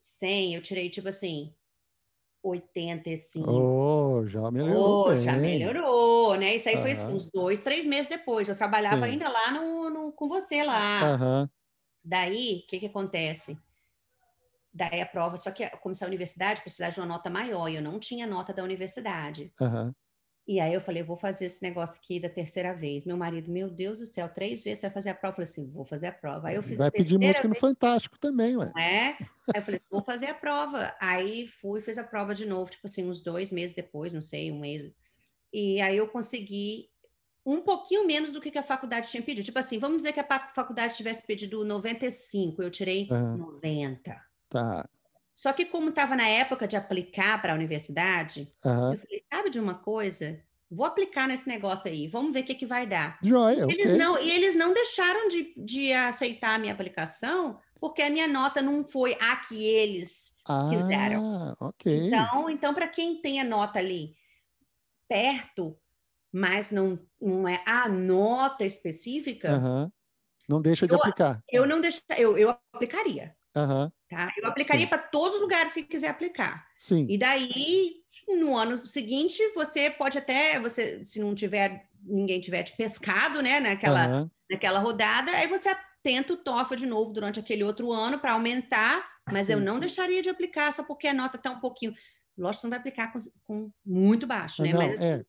[0.00, 1.52] 100, eu tirei, tipo assim,
[2.44, 3.50] 85.
[3.50, 5.08] Oh, já melhorou.
[5.08, 6.56] Oh, já melhorou, né?
[6.56, 6.82] Isso aí uhum.
[6.82, 8.48] foi assim, uns dois, três meses depois.
[8.48, 9.12] Eu trabalhava Sim.
[9.12, 11.14] ainda lá no, no, com você lá.
[11.14, 11.48] Uhum.
[12.04, 13.58] Daí, o que, que acontece?
[14.72, 17.76] Daí a prova, só que como se a universidade precisava de uma nota maior, e
[17.76, 19.50] eu não tinha nota da universidade.
[19.60, 19.94] Uhum.
[20.46, 23.04] E aí eu falei, eu vou fazer esse negócio aqui da terceira vez.
[23.06, 25.32] Meu marido, meu Deus do céu, três vezes você vai fazer a prova.
[25.32, 26.48] Eu falei assim, vou fazer a prova.
[26.48, 27.54] Aí eu fiz Vai pedir música vez.
[27.54, 28.70] no Fantástico também, ué.
[28.76, 29.06] É?
[29.08, 30.94] Aí eu falei, vou fazer a prova.
[31.00, 34.52] Aí fui, fiz a prova de novo, tipo assim, uns dois meses depois, não sei,
[34.52, 34.84] um mês.
[35.50, 36.90] E aí eu consegui
[37.46, 39.44] um pouquinho menos do que a faculdade tinha pedido.
[39.46, 43.38] Tipo assim, vamos dizer que a faculdade tivesse pedido 95, eu tirei uhum.
[43.38, 44.14] 90.
[44.50, 44.88] Tá.
[45.34, 48.92] Só que como estava na época de aplicar para a universidade, uhum.
[48.92, 50.40] eu falei, sabe de uma coisa?
[50.70, 53.18] Vou aplicar nesse negócio aí, vamos ver o que, que vai dar.
[53.20, 53.98] Joia, eles okay.
[53.98, 58.62] não E eles não deixaram de, de aceitar a minha aplicação, porque a minha nota
[58.62, 61.56] não foi a que eles ah, quiseram.
[61.60, 62.06] ok.
[62.06, 64.14] Então, então para quem tem a nota ali
[65.08, 65.76] perto,
[66.32, 69.58] mas não, não é a nota específica...
[69.58, 69.90] Uhum.
[70.48, 71.42] Não deixa de eu, aplicar.
[71.50, 73.34] Eu não deixo, eu, eu aplicaria.
[73.56, 73.90] Uhum.
[74.08, 74.32] Tá?
[74.36, 76.66] Eu aplicaria para todos os lugares que quiser aplicar.
[76.76, 77.06] Sim.
[77.08, 77.96] E daí,
[78.28, 83.60] no ano seguinte, você pode até, você, se não tiver, ninguém tiver te pescado, né,
[83.60, 84.30] naquela, uhum.
[84.50, 89.08] naquela rodada, aí você tenta o TOEFL de novo durante aquele outro ano para aumentar,
[89.30, 91.94] mas sim, eu não deixaria de aplicar só porque a nota está um pouquinho.
[92.36, 94.72] Lógico que não vai aplicar com, com muito baixo, né?
[94.72, 95.24] Não, mas assim, é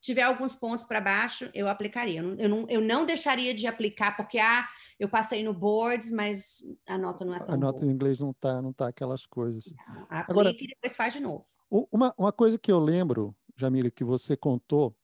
[0.00, 2.20] tiver alguns pontos para baixo, eu aplicaria.
[2.20, 4.66] Eu não, eu não, deixaria de aplicar, porque ah,
[4.98, 7.90] eu passei no boards, mas a nota não é tão A nota boa.
[7.90, 9.72] em inglês não está não tá aquelas coisas.
[10.08, 11.44] Aplique Agora, e depois faz de novo.
[11.70, 14.94] Uma, uma coisa que eu lembro, Jamile, que você contou,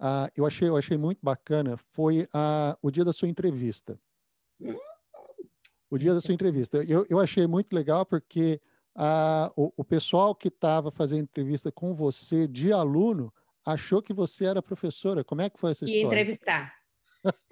[0.00, 3.98] uh, eu, achei, eu achei muito bacana, foi uh, o dia da sua entrevista.
[4.60, 4.76] Hum,
[5.90, 6.78] o dia da sua entrevista.
[6.84, 8.60] Eu, eu achei muito legal porque
[8.96, 13.32] uh, o, o pessoal que estava fazendo entrevista com você de aluno
[13.64, 15.24] achou que você era professora.
[15.24, 16.02] Como é que foi essa história?
[16.02, 16.74] E entrevistar.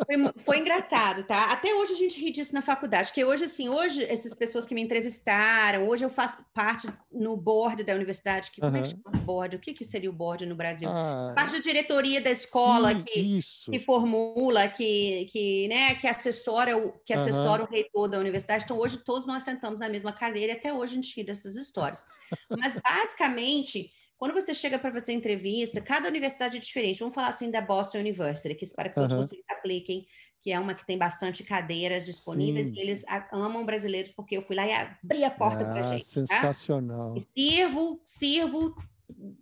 [0.05, 1.45] Foi, foi, engraçado, tá?
[1.51, 4.75] Até hoje a gente ri disso na faculdade, porque hoje, assim, hoje essas pessoas que
[4.75, 8.69] me entrevistaram, hoje eu faço parte no board da universidade, que, uhum.
[8.69, 9.57] como é que chama o board?
[9.57, 10.89] O que, que seria o board no Brasil?
[10.91, 16.77] Ah, parte da diretoria da escola sim, que, que, formula, que, que, né, que assessora,
[16.77, 17.69] o, que assessora uhum.
[17.69, 18.65] o reitor da universidade.
[18.65, 21.57] Então, hoje todos nós sentamos na mesma cadeira e até hoje a gente ri dessas
[21.57, 22.05] histórias.
[22.51, 23.91] Mas, basicamente
[24.23, 27.01] quando você chega para fazer entrevista, cada universidade é diferente.
[27.01, 29.21] Vamos falar assim da Boston University, que espero que todos uhum.
[29.21, 30.07] vocês apliquem,
[30.41, 32.75] que é uma que tem bastante cadeiras disponíveis Sim.
[32.77, 36.05] e eles amam brasileiros porque eu fui lá e abri a porta ah, para gente.
[36.05, 36.09] Tá?
[36.09, 37.17] Sensacional.
[37.17, 37.21] Tá?
[37.35, 38.77] sirvo, sirvo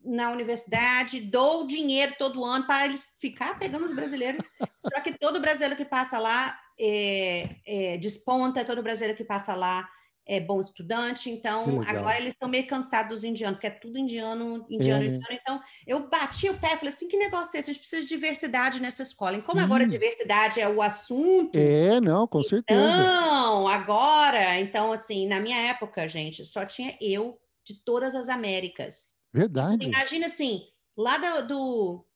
[0.02, 4.42] na universidade, dou dinheiro todo ano para eles ficar pegando os brasileiros.
[4.80, 9.86] Só que todo brasileiro que passa lá é, é, desponta, todo brasileiro que passa lá
[10.30, 14.64] é bom estudante, então agora eles estão meio cansados dos indianos, porque é tudo indiano,
[14.70, 15.14] indiano, é, né?
[15.16, 15.40] indiano.
[15.40, 17.70] Então eu bati o pé e falei assim: que negócio é esse?
[17.70, 19.36] A gente precisa de diversidade nessa escola.
[19.36, 19.64] E como Sim.
[19.64, 21.56] agora diversidade é o assunto.
[21.56, 22.80] É, não, com certeza.
[22.80, 29.14] Não, agora, então, assim, na minha época, gente, só tinha eu de todas as Américas.
[29.32, 29.78] Verdade.
[29.78, 30.62] Tipo, imagina assim,
[30.96, 32.06] lá do.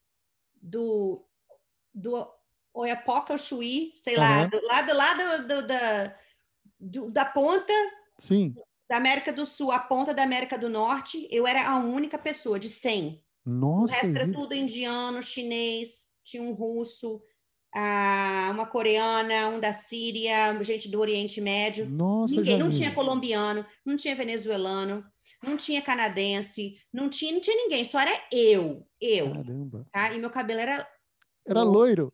[0.62, 1.26] do,
[1.92, 2.28] do
[2.72, 4.20] Oiapoca, Chuí, sei uhum.
[4.20, 6.16] lá, do, lá do lado do, da,
[6.78, 7.72] do, da ponta
[8.18, 8.54] Sim.
[8.88, 12.58] Da América do Sul, a ponta da América do Norte, eu era a única pessoa
[12.58, 13.22] de 100.
[13.44, 13.94] Nossa.
[13.94, 17.22] O resto era tudo indiano, chinês, tinha um russo,
[17.74, 21.88] uma coreana, um da Síria, gente do Oriente Médio.
[21.90, 25.04] Nossa, Ninguém, não tinha colombiano, não tinha venezuelano,
[25.42, 29.32] não tinha canadense, não tinha, não tinha ninguém, só era eu, eu.
[29.32, 29.86] Caramba.
[29.92, 30.12] Tá?
[30.12, 30.88] E meu cabelo era
[31.46, 32.12] era loiro.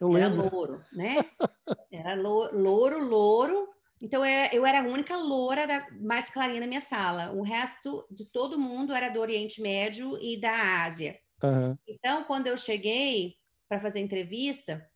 [0.00, 0.48] Eu era lembro.
[0.54, 1.16] louro, né?
[1.90, 3.68] Era lo- louro, louro.
[4.00, 7.32] Então eu, eu era a única loura da, mais clarinha na minha sala.
[7.32, 11.18] O resto de todo mundo era do Oriente Médio e da Ásia.
[11.42, 11.78] Aham.
[11.86, 13.36] Então, quando eu cheguei
[13.68, 14.88] para fazer a entrevista,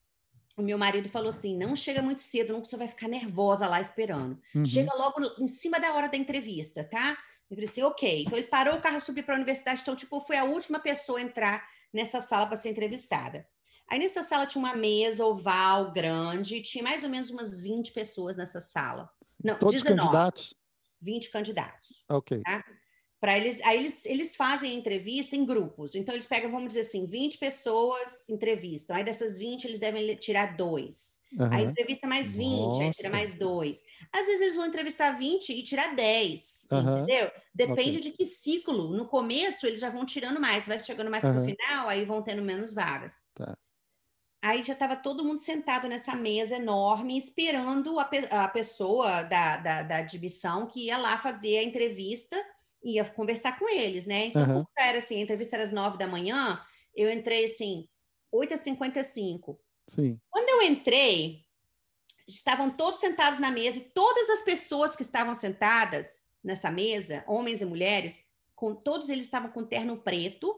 [0.57, 3.67] o meu marido falou assim: não chega muito cedo, não que você vai ficar nervosa
[3.67, 4.41] lá esperando.
[4.55, 4.65] Uhum.
[4.65, 7.17] Chega logo em cima da hora da entrevista, tá?
[7.51, 8.23] Eu falei assim, ok.
[8.23, 9.83] Então ele parou o carro, subiu para a universidade.
[9.83, 13.47] Então, tipo, foi a última pessoa a entrar nessa sala para ser entrevistada.
[13.89, 18.37] Aí nessa sala tinha uma mesa oval grande, tinha mais ou menos umas 20 pessoas
[18.37, 19.11] nessa sala.
[19.43, 20.55] Não, Todos 19, candidatos?
[21.01, 22.45] 20 candidatos Ok.
[23.21, 25.95] para eles, aí eles, eles fazem a entrevista em grupos.
[25.95, 28.97] Então, eles pegam, vamos dizer assim, 20 pessoas entrevistam.
[28.97, 31.21] Aí, dessas 20, eles devem tirar dois.
[31.51, 31.67] Aí, Aham.
[31.67, 33.11] entrevista mais 20, aí tira Nossa.
[33.11, 33.85] mais dois.
[34.13, 37.09] Às vezes, eles vão entrevistar 20 e tirar 10, Aham.
[37.09, 37.31] entendeu?
[37.55, 38.03] Depende Ok.
[38.03, 38.97] de que ciclo.
[38.97, 40.67] No começo, eles já vão tirando mais.
[40.67, 43.17] Vai chegando mais para o final, aí vão tendo menos vagas.
[43.35, 43.57] Tá.
[44.43, 49.57] Aí já estava todo mundo sentado nessa mesa enorme, esperando a, pe- a pessoa da,
[49.57, 52.37] da, da admissão que ia lá fazer a entrevista,
[52.83, 54.27] ia conversar com eles, né?
[54.27, 56.61] Então, como era assim, a entrevista era às nove da manhã,
[56.93, 57.89] eu entrei assim,
[58.35, 59.57] 8h55.
[59.87, 60.19] Sim.
[60.29, 61.45] Quando eu entrei,
[62.27, 67.61] estavam todos sentados na mesa e todas as pessoas que estavam sentadas nessa mesa, homens
[67.61, 68.19] e mulheres,
[68.57, 70.53] com todos eles estavam com terno preto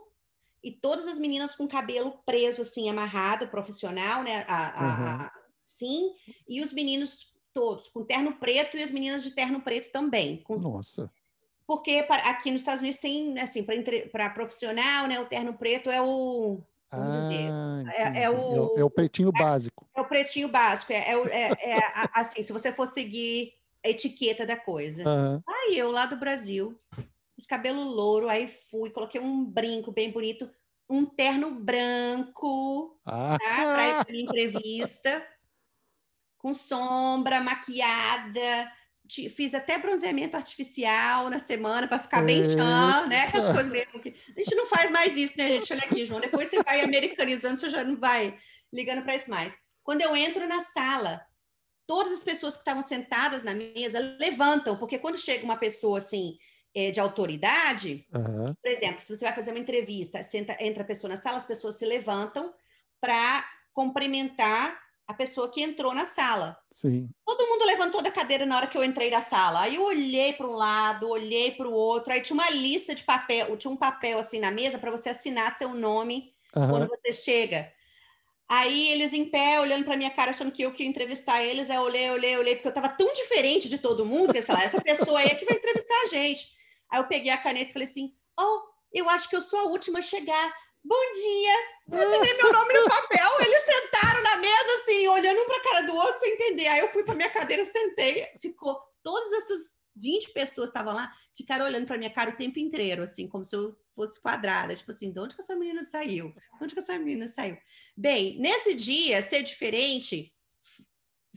[0.65, 4.45] e todas as meninas com cabelo preso assim, amarrado, profissional, né?
[4.49, 5.07] A, Uhum.
[5.27, 6.15] a- sim,
[6.49, 10.57] e os meninos todos com terno preto e as meninas de terno preto também, com
[10.57, 11.13] Nossa.
[11.67, 13.65] porque aqui nos Estados Unidos tem, assim,
[14.11, 15.21] para profissional, né?
[15.21, 18.59] O terno preto é o, Ah, é- é entendi.
[18.59, 19.87] o- é o pretinho básico.
[19.95, 20.93] é o pretinho básico.
[20.93, 21.81] É, é é- é
[22.15, 23.53] assim, se você for seguir
[23.85, 25.03] a etiqueta da coisa.
[25.07, 25.43] Aham.
[25.47, 26.79] Aí eu lá do Brasil,
[27.37, 30.51] esse cabelo louro, aí fui, coloquei um brinco bem bonito,
[30.89, 34.05] um terno branco, Ah, tá?
[34.05, 35.27] Para ir entrevista,
[36.39, 38.71] com sombra, maquiada.
[39.09, 43.23] Fiz até bronzeamento artificial na semana para ficar bem tchan, né?
[43.23, 44.15] Aquelas coisas mesmo que.
[44.37, 45.73] A gente não faz mais isso, né, gente?
[45.73, 46.21] Olha aqui, João.
[46.21, 48.39] Depois você vai americanizando, você já não vai
[48.73, 49.55] ligando para isso mais.
[49.83, 51.21] Quando eu entro na sala,
[51.87, 56.39] todas as pessoas que estavam sentadas na mesa levantam, porque quando chega uma pessoa assim
[56.93, 58.57] de autoridade, aham.
[58.61, 61.47] por exemplo, se você vai fazer uma entrevista, senta, entra a pessoa na sala, as
[61.47, 62.53] pessoas se levantam
[63.01, 66.57] para cumprimentar a pessoa que entrou na sala.
[66.71, 67.09] Sim.
[67.27, 69.61] Todo mundo levantou da cadeira na hora que eu entrei na sala.
[69.61, 72.13] Aí eu olhei para um lado, olhei para o outro.
[72.13, 75.57] Aí tinha uma lista de papel, tinha um papel assim na mesa para você assinar
[75.59, 76.89] seu nome quando Aham.
[76.89, 77.71] você chega.
[78.49, 81.69] Aí eles em pé, olhando para minha cara, achando que eu queria entrevistar eles.
[81.71, 84.47] Aí eu olhei, olhei, olhei, porque eu estava tão diferente de todo mundo que eles
[84.47, 86.53] falaram, essa pessoa aí é que vai entrevistar a gente.
[86.95, 89.65] Aí eu peguei a caneta e falei assim: Oh, eu acho que eu sou a
[89.65, 90.55] última a chegar.
[90.85, 91.99] Bom dia!
[91.99, 93.41] Assinei meu nome no papel.
[93.41, 96.69] Eles sentaram na mesa, assim, olhando um para a cara do outro, sem entender.
[96.69, 98.81] Aí eu fui para minha cadeira, sentei, ficou.
[99.03, 103.03] Todas essas 20 pessoas que estavam lá, ficaram olhando para minha cara o tempo inteiro,
[103.03, 104.77] assim, como se eu fosse quadrada.
[104.77, 106.29] Tipo assim, de onde que essa menina saiu?
[106.29, 107.59] De onde que essa menina saiu?
[107.97, 110.33] Bem, nesse dia, ser diferente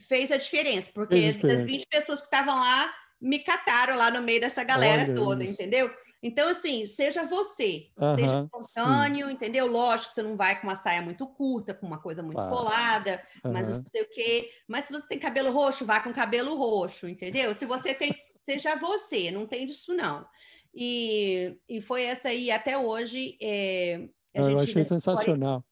[0.00, 1.46] fez a diferença, porque diferença.
[1.48, 5.44] das 20 pessoas que estavam lá, me cataram lá no meio dessa galera Olha toda,
[5.44, 5.52] isso.
[5.54, 5.90] entendeu?
[6.22, 9.66] Então, assim, seja você, seja Aham, espontâneo, entendeu?
[9.68, 12.56] Lógico que você não vai com uma saia muito curta, com uma coisa muito Claro.
[12.56, 13.76] colada, mas aham.
[13.78, 14.50] não sei o quê.
[14.66, 17.54] Mas se você tem cabelo roxo, vá com cabelo roxo, entendeu?
[17.54, 20.26] Se você tem, seja você, não tem disso não.
[20.74, 23.36] E, e foi essa aí até hoje.
[23.40, 25.64] é, Eu achei sensacional.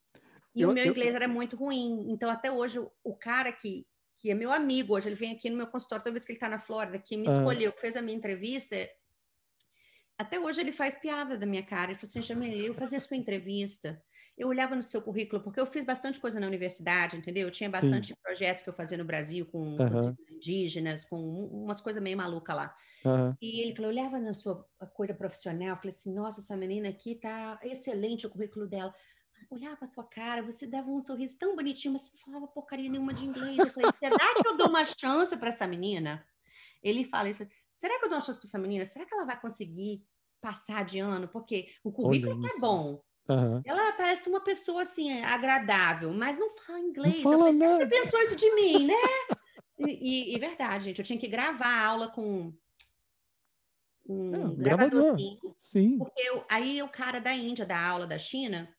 [0.54, 2.06] E Eu- o meu eu- inglês era muito ruim.
[2.08, 3.84] Então, até hoje, o cara que,
[4.16, 6.36] que é meu amigo, hoje ele vem aqui no meu consultório, toda vez que ele
[6.36, 7.38] está na Flórida, que me Aham.
[7.38, 8.76] escolheu, que fez a minha entrevista,
[10.18, 11.90] até hoje ele faz piada da minha cara.
[11.90, 14.02] Ele falou assim, Jamile, eu fazia a sua entrevista,
[14.36, 17.46] eu olhava no seu currículo, porque eu fiz bastante coisa na universidade, entendeu?
[17.46, 19.76] Eu tinha bastante projetos que eu fazia no Brasil com,
[20.30, 22.74] indígenas, com um- umas coisas meio malucas lá.
[23.40, 27.14] E ele falou, olhava na sua coisa profissional, eu falei assim, nossa, essa menina aqui
[27.16, 28.94] tá excelente o currículo dela.
[29.50, 32.90] Olhava para sua cara, você dava um sorriso tão bonitinho, mas você não falava porcaria
[32.90, 33.64] nenhuma de inglês.
[33.64, 36.26] Eu falei, será que eu dou uma chance para essa menina?
[36.82, 37.46] Ele fala isso,
[37.76, 38.84] será que eu dou uma chance para essa menina?
[38.84, 40.04] Será que ela vai conseguir
[40.40, 41.28] passar de ano?
[41.28, 42.60] Porque o currículo Olha é isso.
[42.60, 43.02] bom.
[43.28, 43.62] Aham.
[43.64, 47.16] Ela parece uma pessoa assim, agradável, mas não fala Não inglês.
[47.16, 48.94] Eu fala falei, você pensou isso de mim, né?
[49.78, 52.52] E, e- e verdade, gente, eu tinha que gravar a aula com
[54.08, 55.54] um É, gravadorzinho.
[55.58, 55.98] Sim.
[55.98, 58.72] Porque eu- aí o cara da Índia dá aula da China,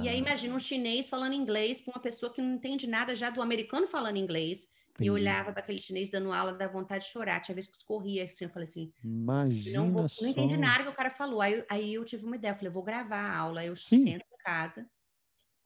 [0.00, 3.14] e aí Ah, imagina um chinês falando inglês com uma pessoa que não entende nada
[3.14, 4.66] já do americano falando inglês.
[4.90, 5.04] Entendi.
[5.04, 7.40] E eu olhava para aquele chinês dando aula, da vontade de chorar.
[7.40, 8.92] Tinha vezes que escorria, assim, eu falei assim...
[9.02, 11.40] Imagina não, vou, não entendi nada que o cara falou.
[11.40, 13.64] Aí, aí eu tive uma ideia, eu falei, eu vou gravar a aula.
[13.64, 14.04] Eu Sim.
[14.04, 14.88] sento em casa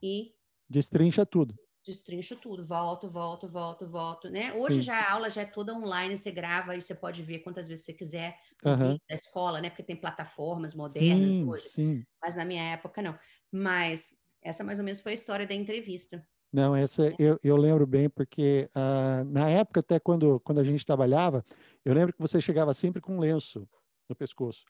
[0.03, 0.33] e...
[0.69, 1.55] Destrincha tudo.
[1.85, 2.65] Destrincho tudo.
[2.65, 4.53] Volto, volto, volto, volto, né?
[4.53, 4.83] Hoje Sim.
[4.83, 7.85] já a aula já é toda online, você grava e você pode ver quantas vezes
[7.85, 8.99] você quiser uhum.
[9.09, 9.71] da escola, né?
[9.71, 11.69] Porque tem plataformas modernas sim.
[11.69, 12.05] Sim.
[12.21, 13.19] Mas na minha época, não.
[13.51, 16.27] Mas essa mais ou menos foi a história da entrevista.
[16.53, 20.85] Não, essa eu, eu lembro bem, porque uh, na época, até quando, quando a gente
[20.85, 21.45] trabalhava,
[21.85, 23.69] eu lembro que você chegava sempre com um lenço
[24.09, 24.65] no pescoço.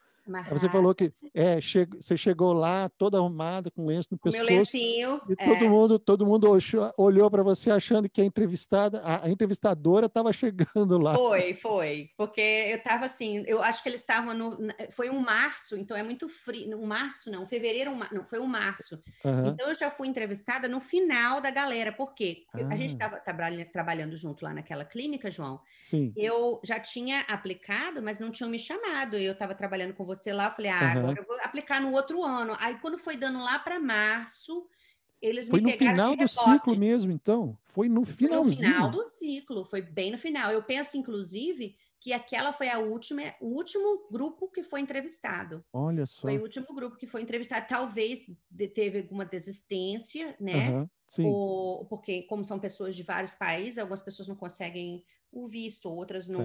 [0.50, 4.44] Você falou que é, che você chegou lá toda arrumada, com lenço no pescoço.
[4.44, 5.20] Meu lencinho.
[5.28, 5.46] E é.
[5.46, 6.48] todo mundo, todo mundo
[6.96, 11.14] olhou para você achando que a entrevistada, a, a entrevistadora estava chegando lá.
[11.14, 12.10] Foi, foi.
[12.16, 14.58] Porque eu estava assim, eu acho que eles estavam no.
[14.90, 16.78] Foi um março, então é muito frio.
[16.78, 19.02] Um março, não, fevereiro, um, não, foi um março.
[19.24, 19.48] Uhum.
[19.48, 21.92] Então eu já fui entrevistada no final da galera.
[21.92, 22.44] Por quê?
[22.52, 22.68] Ah.
[22.70, 23.20] A gente estava ah.
[23.20, 25.60] trabalha, trabalhando junto lá naquela clínica, João.
[25.80, 26.12] Sim.
[26.16, 29.16] Eu já tinha aplicado, mas não tinham me chamado.
[29.16, 30.98] Eu estava trabalhando com você você lá, eu falei, ah, uhum.
[30.98, 32.56] agora eu vou aplicar no outro ano.
[32.58, 34.68] Aí quando foi dando lá para março,
[35.20, 37.56] eles foi me no final do ciclo mesmo, então?
[37.64, 38.56] Foi no finalzinho.
[38.56, 40.52] Foi no final do ciclo, foi bem no final.
[40.52, 45.64] Eu penso, inclusive, que aquela foi a última, o último grupo que foi entrevistado.
[45.72, 46.22] Olha só.
[46.22, 47.66] Foi o último grupo que foi entrevistado.
[47.68, 48.24] Talvez
[48.74, 50.70] teve alguma desistência, né?
[50.70, 51.26] Uhum, sim.
[51.26, 56.26] Ou, porque, como são pessoas de vários países, algumas pessoas não conseguem o visto, outras
[56.26, 56.40] não.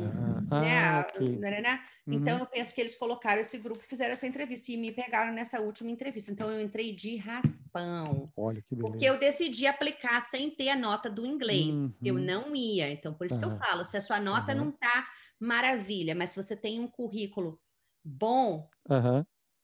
[0.51, 0.77] Ah, né?
[0.77, 1.37] Ah, okay.
[1.37, 1.79] né?
[2.05, 2.13] Uhum.
[2.15, 5.61] Então, eu penso que eles colocaram esse grupo, fizeram essa entrevista e me pegaram nessa
[5.61, 6.31] última entrevista.
[6.31, 8.31] Então, eu entrei de raspão.
[8.35, 8.91] Olha que beleza.
[8.91, 11.77] Porque eu decidi aplicar sem ter a nota do inglês.
[11.77, 11.93] Uhum.
[12.03, 12.91] Eu não ia.
[12.91, 15.07] Então, por isso que eu falo: se a sua nota não tá
[15.39, 17.59] maravilha, mas se você tem um currículo
[18.03, 18.69] bom.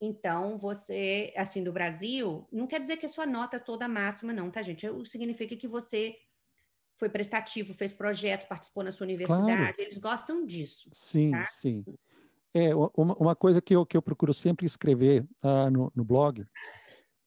[0.01, 4.31] Então, você, assim, do Brasil, não quer dizer que a sua nota é toda máxima,
[4.31, 4.87] não, tá, gente?
[5.05, 6.15] Significa que você
[6.99, 9.75] foi prestativo, fez projetos, participou na sua universidade, claro.
[9.77, 10.89] eles gostam disso.
[10.93, 11.45] Sim, tá?
[11.45, 11.83] sim.
[12.53, 16.45] É, uma, uma coisa que eu, que eu procuro sempre escrever uh, no, no blog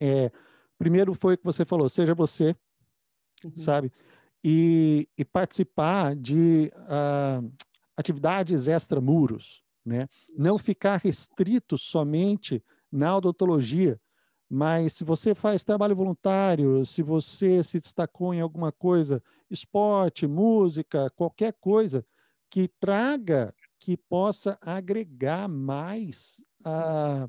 [0.04, 0.32] é,
[0.76, 2.56] primeiro foi o que você falou, seja você,
[3.44, 3.56] uhum.
[3.56, 3.92] sabe?
[4.42, 7.52] E, e, participar de uh,
[7.96, 10.08] atividades extramuros, né?
[10.36, 14.00] Não ficar restrito somente na odontologia,
[14.54, 21.08] mas se você faz trabalho voluntário, se você se destacou em alguma coisa, esporte, música,
[21.16, 22.04] qualquer coisa
[22.50, 27.26] que traga, que possa agregar mais ah,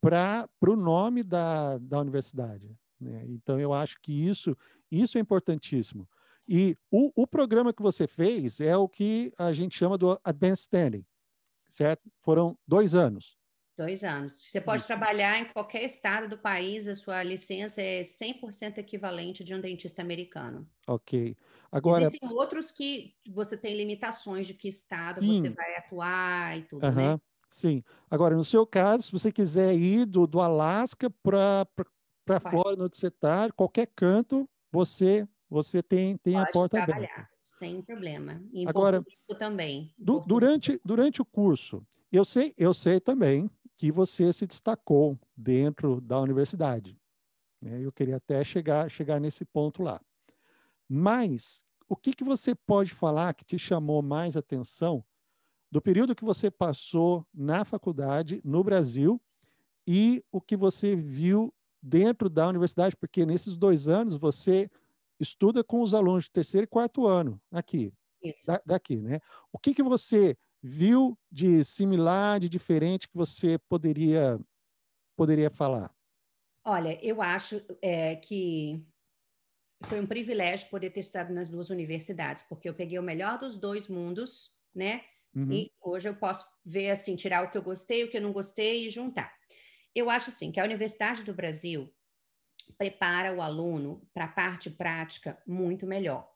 [0.00, 2.74] para o nome da, da universidade.
[2.98, 3.26] Né?
[3.28, 4.56] Então, eu acho que isso,
[4.90, 6.08] isso é importantíssimo.
[6.48, 10.62] E o, o programa que você fez é o que a gente chama do Advanced
[10.62, 11.04] Standing,
[11.68, 12.10] certo?
[12.22, 13.37] Foram dois anos.
[13.78, 14.42] Dois anos.
[14.42, 14.88] Você pode Isso.
[14.88, 20.02] trabalhar em qualquer estado do país, a sua licença é 100% equivalente de um dentista
[20.02, 20.68] americano.
[20.84, 21.36] Ok.
[21.70, 22.02] Agora...
[22.02, 25.42] Existem outros que você tem limitações de que estado Sim.
[25.42, 26.92] você vai atuar e tudo, uhum.
[26.92, 27.20] né?
[27.48, 27.84] Sim.
[28.10, 31.64] Agora, no seu caso, se você quiser ir do, do Alasca para
[32.28, 37.28] a Flórida, onde você está, qualquer canto, você você tem, tem a porta trabalhar, aberta.
[37.44, 38.42] Sem problema.
[38.52, 39.02] Em Agora,
[39.38, 39.94] também.
[39.96, 46.00] Du, durante, durante o curso, eu sei, eu sei também que você se destacou dentro
[46.00, 47.00] da universidade.
[47.62, 47.80] Né?
[47.80, 50.00] Eu queria até chegar, chegar nesse ponto lá.
[50.88, 55.04] Mas o que, que você pode falar que te chamou mais atenção
[55.70, 59.22] do período que você passou na faculdade no Brasil
[59.86, 62.96] e o que você viu dentro da universidade?
[62.96, 64.68] Porque nesses dois anos você
[65.20, 67.92] estuda com os alunos de terceiro e quarto ano aqui,
[68.44, 69.20] da, daqui, né?
[69.52, 74.38] O que, que você viu de similar, de diferente que você poderia
[75.16, 75.92] poderia falar?
[76.64, 78.86] Olha, eu acho é, que
[79.84, 83.58] foi um privilégio poder ter estudado nas duas universidades, porque eu peguei o melhor dos
[83.58, 85.02] dois mundos, né?
[85.34, 85.50] Uhum.
[85.52, 88.32] E hoje eu posso ver assim, tirar o que eu gostei, o que eu não
[88.32, 89.32] gostei e juntar.
[89.94, 91.92] Eu acho assim que a Universidade do Brasil
[92.76, 96.30] prepara o aluno para a parte prática muito melhor.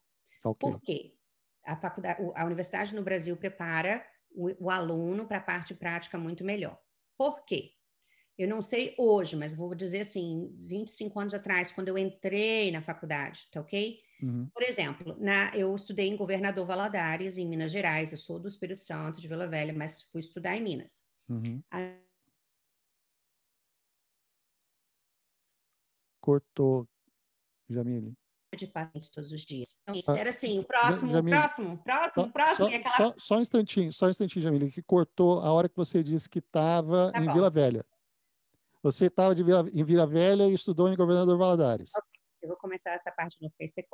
[0.45, 0.71] Okay.
[0.71, 1.15] Por quê?
[1.65, 4.05] A, faculdade, a universidade no Brasil prepara
[4.35, 6.79] o, o aluno para a parte prática muito melhor.
[7.17, 7.73] Por quê?
[8.39, 12.81] Eu não sei hoje, mas vou dizer assim, 25 anos atrás, quando eu entrei na
[12.81, 14.01] faculdade, tá ok?
[14.23, 14.49] Uhum.
[14.55, 18.11] Por exemplo, na, eu estudei em Governador Valadares, em Minas Gerais.
[18.11, 21.03] Eu sou do Espírito Santo, de Vila Velha, mas fui estudar em Minas.
[21.29, 21.63] Uhum.
[26.21, 26.89] Cortou,
[27.69, 28.17] Jamile
[28.57, 29.79] de patentes todos os dias.
[29.83, 32.71] Então, isso ah, era assim, o próximo, Jamile, próximo, próximo, só, próximo.
[32.71, 32.97] Só, aquela...
[32.97, 36.29] só, só, um instantinho, só um instantinho, Jamile, que cortou a hora que você disse
[36.29, 37.35] que estava tá em bom.
[37.35, 37.85] Vila Velha.
[38.83, 41.91] Você estava em Vila Velha e estudou em Governador Valadares.
[41.95, 42.21] Okay.
[42.43, 43.87] Eu vou começar essa parte no Face.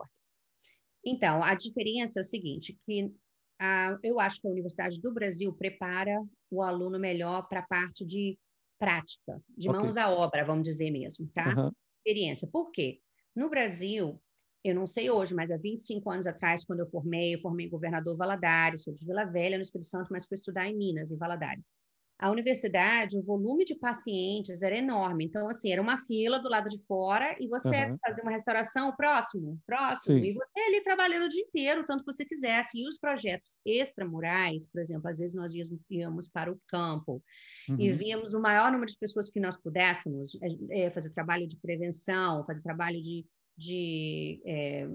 [1.05, 3.15] Então, a diferença é o seguinte, que
[3.61, 8.05] a, eu acho que a Universidade do Brasil prepara o aluno melhor para a parte
[8.05, 8.39] de
[8.79, 9.81] prática, de okay.
[9.81, 11.55] mãos à obra, vamos dizer mesmo, tá?
[11.55, 11.71] Uhum.
[11.99, 12.49] Experiência.
[12.51, 13.01] Por quê?
[13.35, 14.21] No Brasil,
[14.65, 18.17] eu não sei hoje, mas há 25 anos atrás, quando eu formei, eu formei governador
[18.17, 21.73] Valadares, sou de Vila Velha, no Espírito Santo, mas fui estudar em Minas, em Valadares
[22.19, 25.25] a universidade, o volume de pacientes era enorme.
[25.25, 27.97] Então, assim, era uma fila do lado de fora e você uhum.
[28.05, 30.25] fazia uma restauração, próximo, próximo, Sim.
[30.25, 32.81] e você ali trabalhando o dia inteiro, tanto que você quisesse.
[32.81, 35.53] E os projetos extramurais, por exemplo, às vezes nós
[35.89, 37.23] íamos para o campo
[37.69, 37.77] uhum.
[37.79, 40.37] e víamos o maior número de pessoas que nós pudéssemos
[40.73, 43.25] é, fazer trabalho de prevenção, fazer trabalho de,
[43.59, 44.89] de é,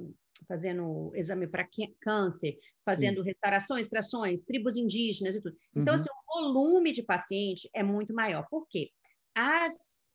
[0.47, 1.67] fazendo exame para
[1.99, 3.25] câncer, fazendo Sim.
[3.25, 5.55] restaurações, extrações, tribos indígenas e tudo.
[5.75, 5.99] Então, uhum.
[5.99, 8.47] assim, o volume de paciente é muito maior.
[8.49, 8.89] Por quê?
[9.35, 10.13] As,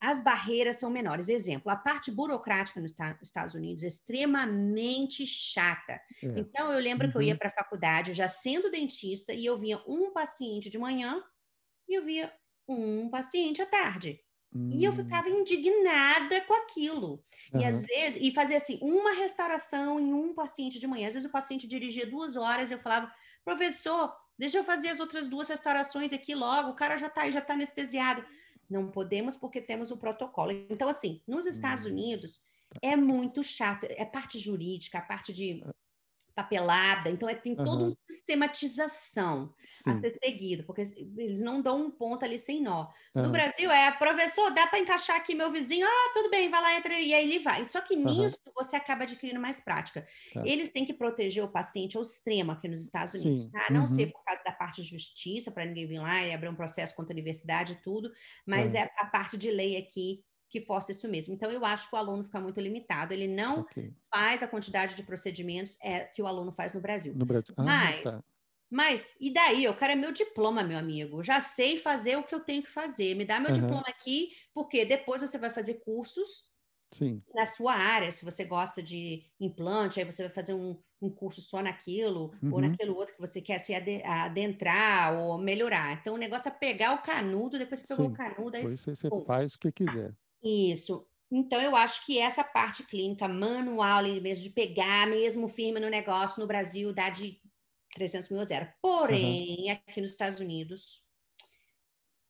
[0.00, 1.28] as barreiras são menores.
[1.28, 6.00] Exemplo, a parte burocrática nos Estados Unidos é extremamente chata.
[6.22, 6.38] É.
[6.38, 7.12] Então, eu lembro uhum.
[7.12, 7.38] que eu ia uhum.
[7.38, 11.22] para a faculdade já sendo dentista e eu via um paciente de manhã
[11.88, 12.32] e eu via
[12.68, 14.20] um paciente à tarde.
[14.54, 14.96] E eu hum.
[14.96, 17.22] ficava indignada com aquilo.
[17.52, 17.60] Uhum.
[17.60, 21.08] E às vezes, e fazia assim, uma restauração em um paciente de manhã.
[21.08, 23.12] Às vezes o paciente dirigia duas horas e eu falava,
[23.44, 27.32] professor, deixa eu fazer as outras duas restaurações aqui logo, o cara já tá aí,
[27.32, 28.24] já tá anestesiado.
[28.68, 30.52] Não podemos porque temos o protocolo.
[30.70, 31.92] Então, assim, nos Estados uhum.
[31.92, 32.40] Unidos
[32.82, 35.85] é muito chato, é parte jurídica, a parte de ah
[36.36, 37.86] papelada, então é, tem toda uhum.
[37.86, 39.90] uma sistematização Sim.
[39.90, 40.82] a ser seguido, porque
[41.16, 42.88] eles não dão um ponto ali sem nó.
[43.14, 43.22] Uhum.
[43.22, 45.86] No Brasil é, professor, dá para encaixar aqui meu vizinho?
[45.86, 47.64] Ah, tudo bem, vai lá, entra e aí ele vai.
[47.64, 48.52] Só que nisso uhum.
[48.54, 50.06] você acaba adquirindo mais prática.
[50.34, 50.46] Tá.
[50.46, 53.52] Eles têm que proteger o paciente ao extremo aqui nos Estados Unidos, Sim.
[53.52, 53.68] tá?
[53.70, 53.86] Não uhum.
[53.86, 56.94] ser por causa da parte de justiça, para ninguém vir lá e abrir um processo
[56.94, 58.12] contra a universidade e tudo,
[58.44, 61.34] mas é a parte de lei aqui que força isso mesmo.
[61.34, 63.92] Então, eu acho que o aluno fica muito limitado, ele não okay.
[64.10, 67.14] faz a quantidade de procedimentos é, que o aluno faz no Brasil.
[67.14, 67.54] No Brasil.
[67.58, 68.22] Ah, mas, tá.
[68.70, 69.64] mas, e daí?
[69.64, 71.22] Eu quero é meu diploma, meu amigo.
[71.22, 73.14] Já sei fazer o que eu tenho que fazer.
[73.14, 73.56] Me dá meu uhum.
[73.56, 76.44] diploma aqui, porque depois você vai fazer cursos
[76.92, 77.20] Sim.
[77.34, 78.12] na sua área.
[78.12, 82.52] Se você gosta de implante, aí você vai fazer um, um curso só naquilo, uhum.
[82.52, 85.98] ou naquele outro que você quer se adentrar ou melhorar.
[86.00, 88.12] Então, o negócio é pegar o canudo, depois que pegou Sim.
[88.12, 88.56] o canudo...
[88.56, 90.14] Aí depois você faz o que quiser.
[90.46, 91.06] Isso.
[91.30, 96.40] Então, eu acho que essa parte clínica manual, mesmo, de pegar mesmo firme no negócio
[96.40, 97.40] no Brasil, dá de
[97.94, 98.68] 300 mil a zero.
[98.80, 99.72] Porém, uhum.
[99.72, 101.02] aqui nos Estados Unidos,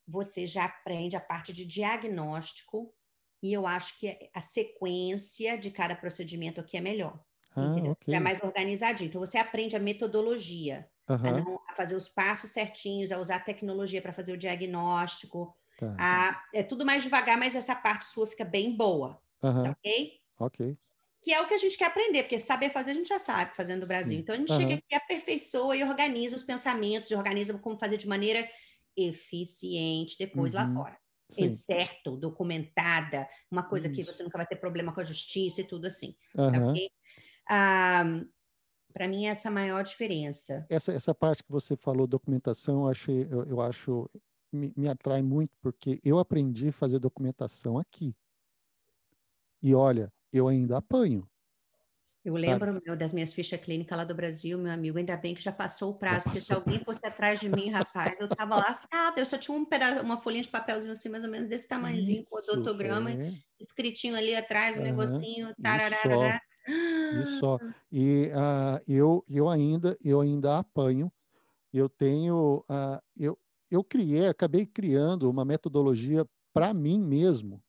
[0.08, 2.94] você já aprende a parte de diagnóstico
[3.42, 7.20] e eu acho que a sequência de cada procedimento aqui é melhor.
[7.54, 8.14] Ah, okay.
[8.14, 9.08] É mais organizadinho.
[9.08, 11.16] Então, você aprende a metodologia, uhum.
[11.16, 15.54] a, não, a fazer os passos certinhos, a usar a tecnologia para fazer o diagnóstico,
[15.76, 15.94] Tá.
[15.98, 19.20] Ah, é tudo mais devagar, mas essa parte sua fica bem boa.
[19.42, 19.70] Uhum.
[19.70, 20.20] Ok?
[20.38, 20.78] Ok.
[21.22, 23.54] Que é o que a gente quer aprender, porque saber fazer a gente já sabe
[23.54, 24.16] fazendo no Brasil.
[24.16, 24.22] Sim.
[24.22, 24.58] Então a gente uhum.
[24.58, 28.48] chega aqui, aperfeiçoa e organiza os pensamentos, organiza como fazer de maneira
[28.96, 30.60] eficiente depois uhum.
[30.60, 30.98] lá fora.
[31.28, 31.50] Sim.
[31.50, 33.96] Certo, documentada, uma coisa Isso.
[33.96, 36.16] que você nunca vai ter problema com a justiça e tudo assim.
[36.36, 36.70] Uhum.
[36.70, 36.90] Okay?
[37.48, 38.04] Ah,
[38.92, 40.64] para mim, essa é a maior diferença.
[40.70, 44.08] Essa, essa parte que você falou, documentação, eu, achei, eu, eu acho
[44.52, 48.14] me, me atrai muito porque eu aprendi a fazer documentação aqui.
[49.62, 51.28] E olha, eu ainda apanho.
[52.26, 55.40] Eu lembro meu, das minhas fichas clínicas lá do Brasil, meu amigo, ainda bem que
[55.40, 59.20] já passou o prazo, porque se alguém fosse atrás de mim, rapaz, eu tava lascada,
[59.20, 59.64] eu só tinha um
[60.02, 63.32] uma folhinha de papelzinho assim, mais ou menos desse tamanhozinho, com o odontograma, é.
[63.60, 64.88] escritinho ali atrás, o um uhum.
[64.88, 66.40] negocinho, tararara.
[67.22, 67.60] Isso só.
[67.92, 71.12] E uh, eu, eu, ainda, eu ainda apanho,
[71.72, 73.38] eu tenho, uh, eu,
[73.70, 77.62] eu criei, acabei criando uma metodologia para mim mesmo,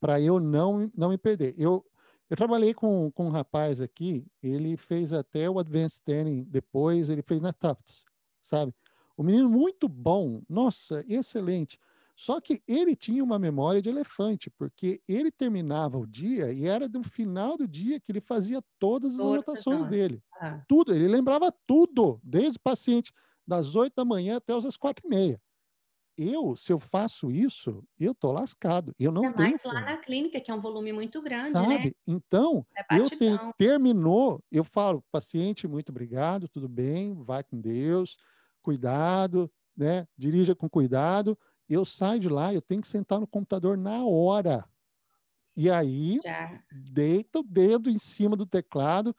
[0.00, 1.54] para eu não, não me perder.
[1.56, 1.84] Eu,
[2.28, 7.22] eu trabalhei com, com um rapaz aqui, ele fez até o Advanced Training, depois ele
[7.22, 8.04] fez na Tufts,
[8.42, 8.74] sabe?
[9.16, 11.78] O menino muito bom, nossa, excelente.
[12.16, 16.88] Só que ele tinha uma memória de elefante, porque ele terminava o dia e era
[16.88, 20.22] do final do dia que ele fazia todas as anotações dele.
[20.40, 20.62] Ah.
[20.66, 23.12] Tudo, ele lembrava tudo, desde o paciente
[23.46, 25.40] das oito da manhã até as quatro e meia.
[26.16, 28.94] Eu, se eu faço isso, eu tô lascado.
[28.98, 29.50] Eu não é tenho.
[29.50, 31.60] mais lá na clínica, que é um volume muito grande, né?
[31.60, 31.84] Sabe?
[31.84, 31.92] né?
[32.06, 38.16] Então, é eu tenho, terminou, eu falo, paciente, muito obrigado, tudo bem, vai com Deus,
[38.62, 40.08] cuidado, né?
[40.16, 41.38] Dirija com cuidado.
[41.68, 44.64] Eu saio de lá, eu tenho que sentar no computador na hora.
[45.54, 46.62] E aí, Já.
[46.72, 49.14] deita o dedo em cima do teclado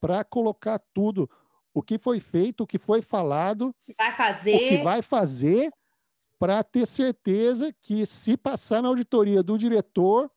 [0.00, 1.28] para colocar tudo
[1.76, 4.56] o que foi feito, o que foi falado, vai fazer.
[4.56, 5.70] o que vai fazer,
[6.38, 10.30] para ter certeza que, se passar na auditoria do diretor,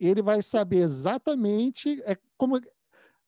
[0.00, 2.58] ele vai saber exatamente é como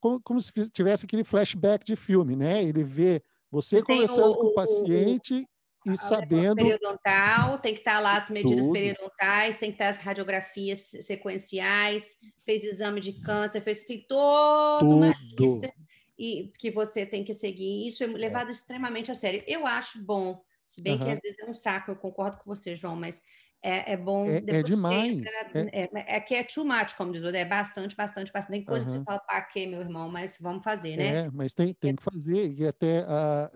[0.01, 2.63] como, como se tivesse aquele flashback de filme, né?
[2.63, 5.47] Ele vê você, você conversando o, com o paciente
[5.85, 6.57] e sabendo.
[6.57, 8.73] Periodontal, tem que estar lá as medidas tudo.
[8.73, 14.97] periodontais, tem que estar as radiografias sequenciais, fez exame de câncer, fez tem toda tudo.
[14.97, 15.71] uma lista
[16.19, 17.87] e que você tem que seguir.
[17.87, 18.11] Isso é, é.
[18.11, 18.51] levado é.
[18.51, 19.43] extremamente a sério.
[19.47, 21.05] Eu acho bom, se bem uhum.
[21.05, 23.23] que às vezes é um saco, eu concordo com você, João, mas
[23.63, 24.25] é, é bom.
[24.27, 25.19] É, é demais.
[25.19, 25.85] Entra, é...
[25.85, 26.21] É, é...
[26.21, 28.57] que é too much, como diz o é bastante, bastante, bastante.
[28.57, 28.91] Tem coisa uhum.
[28.91, 30.09] que você fala, para quê, meu irmão?
[30.09, 31.25] Mas vamos fazer, né?
[31.25, 32.53] É, mas tem, tem que fazer.
[32.53, 33.51] E até a,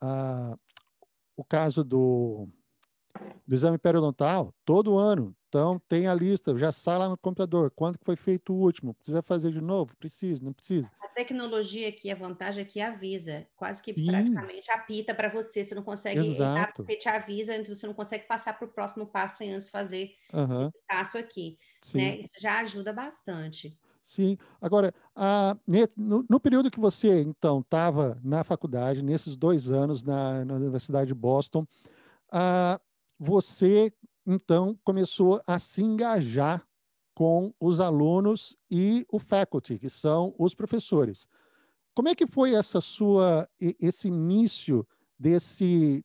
[0.00, 0.58] a,
[1.36, 2.48] o caso do,
[3.46, 5.34] do exame periodontal, todo ano.
[5.48, 7.72] Então, tem a lista, já sai lá no computador.
[7.74, 8.92] Quando foi feito o último?
[8.94, 9.96] Precisa fazer de novo?
[9.96, 10.90] Precisa, não precisa.
[11.00, 14.06] A tecnologia aqui, a vantagem é que avisa, quase que Sim.
[14.06, 15.64] praticamente apita para você.
[15.64, 16.74] Você não consegue Exato.
[16.82, 20.68] porque te avisa, você não consegue passar para o próximo passo sem antes fazer uhum.
[20.68, 21.58] esse passo aqui.
[21.94, 22.10] Né?
[22.20, 23.78] Isso já ajuda bastante.
[24.02, 24.36] Sim.
[24.60, 25.56] Agora, a,
[25.96, 31.08] no, no, período que você, então, estava na faculdade, nesses dois anos na, na Universidade
[31.08, 31.66] de Boston,
[32.30, 32.80] a,
[33.18, 33.92] você,
[34.26, 36.66] então, começou a se engajar
[37.14, 41.28] com os alunos e o faculty, que são os professores.
[41.94, 44.86] Como é que foi essa sua, esse início
[45.18, 46.04] desse,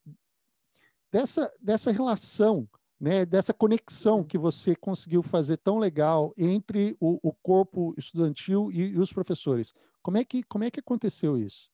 [1.12, 2.68] dessa, dessa relação
[3.04, 8.92] né, dessa conexão que você conseguiu fazer tão legal entre o, o corpo estudantil e,
[8.92, 9.74] e, os professores.
[10.02, 11.70] Como é, que, como é que aconteceu isso?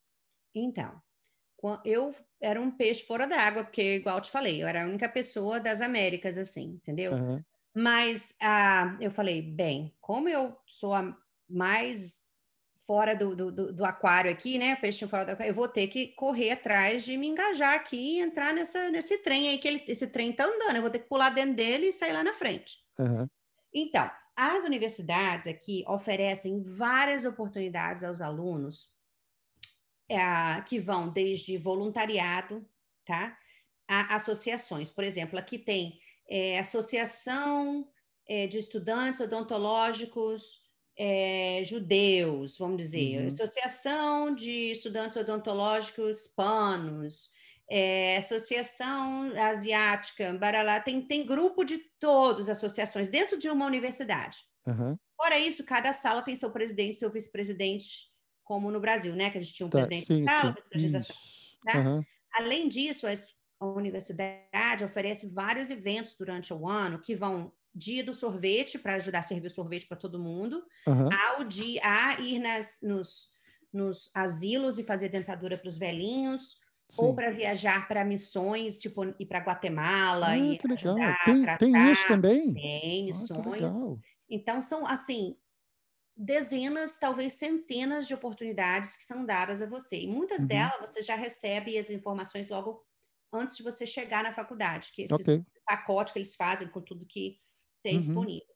[0.55, 1.01] Então,
[1.84, 5.09] eu era um peixe fora d'água, porque, igual eu te falei, eu era a única
[5.09, 7.12] pessoa das Américas, assim, entendeu?
[7.12, 7.43] Uhum.
[7.74, 11.16] Mas ah, eu falei, bem, como eu sou a
[11.49, 12.22] mais
[12.86, 14.74] fora do, do, do, aquário aqui, né?
[14.74, 18.20] Peixinho fora do aquário, eu vou ter que correr atrás de me engajar aqui e
[18.20, 21.09] entrar nessa, nesse trem aí, que ele, esse trem tá andando, eu vou ter que
[21.09, 22.78] pular dentro dele e sair lá na frente.
[22.99, 23.28] Uhum.
[23.72, 28.88] Então, as universidades aqui oferecem várias oportunidades aos alunos
[30.11, 32.69] é, que vão desde voluntariado,
[33.07, 33.39] tá?
[33.89, 34.91] A associações.
[34.91, 37.89] Por exemplo, aqui tem é, Associação
[38.29, 40.59] é, de Estudantes Odontológicos
[40.99, 43.27] é, judeus, vamos dizer, uhum.
[43.29, 47.31] Associação de Estudantes Odontológicos Panos,
[47.71, 54.39] é, Associação Asiática, Baralá, tem, tem grupo de todas as associações dentro de uma universidade.
[54.67, 54.97] Uhum.
[55.17, 58.10] Fora isso, cada sala tem seu presidente, seu vice-presidente,
[58.51, 59.31] como no Brasil, né?
[59.31, 61.19] Que a gente tinha um tá, presidente sim, da sala, presidente da sala.
[61.63, 61.79] Tá?
[61.79, 62.05] Uhum.
[62.35, 63.07] Além disso,
[63.61, 69.21] a universidade oferece vários eventos durante o ano que vão dia do sorvete para ajudar
[69.21, 71.09] a servir sorvete para todo mundo, uhum.
[71.13, 73.29] ao dia a ir nas, nos,
[73.73, 77.05] nos asilos e fazer dentadura para os velhinhos, Sim.
[77.05, 80.97] ou para viajar para missões, tipo ir para Guatemala ah, e que legal.
[81.25, 82.53] Tem, tem isso também?
[82.53, 83.63] Tem missões.
[83.63, 83.97] Ah,
[84.29, 85.37] então são assim
[86.21, 90.03] dezenas, talvez centenas de oportunidades que são dadas a você.
[90.03, 90.49] E muitas uhum.
[90.49, 92.85] delas você já recebe as informações logo
[93.33, 95.43] antes de você chegar na faculdade, que esse okay.
[95.64, 97.41] pacote que eles fazem com tudo que
[97.83, 98.01] tem uhum.
[98.01, 98.55] disponível.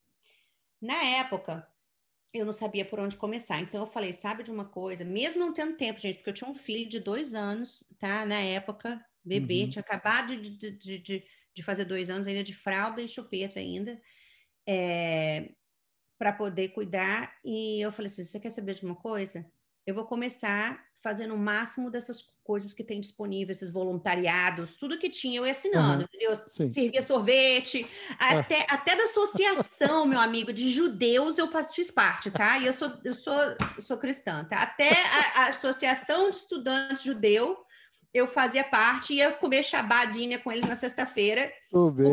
[0.83, 1.67] Na época,
[2.35, 3.61] eu não sabia por onde começar.
[3.61, 5.03] Então eu falei, sabe de uma coisa?
[5.03, 8.27] Mesmo não tendo tempo, gente, porque eu tinha um filho de dois anos, tá?
[8.27, 9.71] Na época, bebê, uhum.
[9.71, 13.99] tinha acabado de, de, de, de, fazer dois anos, ainda de fralda e chupeta ainda,
[14.69, 15.51] é,
[16.25, 17.35] para poder cuidar.
[17.45, 19.45] E eu falei assim, você quer saber de uma coisa?
[19.87, 25.11] Eu vou começar fazendo o máximo dessas coisas que tem disponíveis, esses voluntariados, tudo que
[25.11, 26.09] tinha eu ia assinando, uhum,
[26.73, 27.87] Servia sorvete,
[28.19, 28.39] ah.
[28.39, 32.59] até, até da associação, meu amigo, de judeus eu fiz parte, tá?
[32.59, 33.39] E eu sou, eu sou,
[33.77, 34.63] eu sou cristã, tá?
[34.63, 37.59] Até a, a associação de estudantes judeu
[38.15, 41.53] eu fazia parte, ia comer chabadinha com eles na sexta-feira.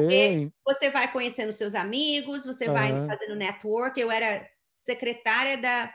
[0.08, 0.52] Bem.
[0.66, 2.74] Você vai conhecendo seus amigos, você uhum.
[2.74, 4.00] vai fazendo network.
[4.00, 5.94] Eu era secretária da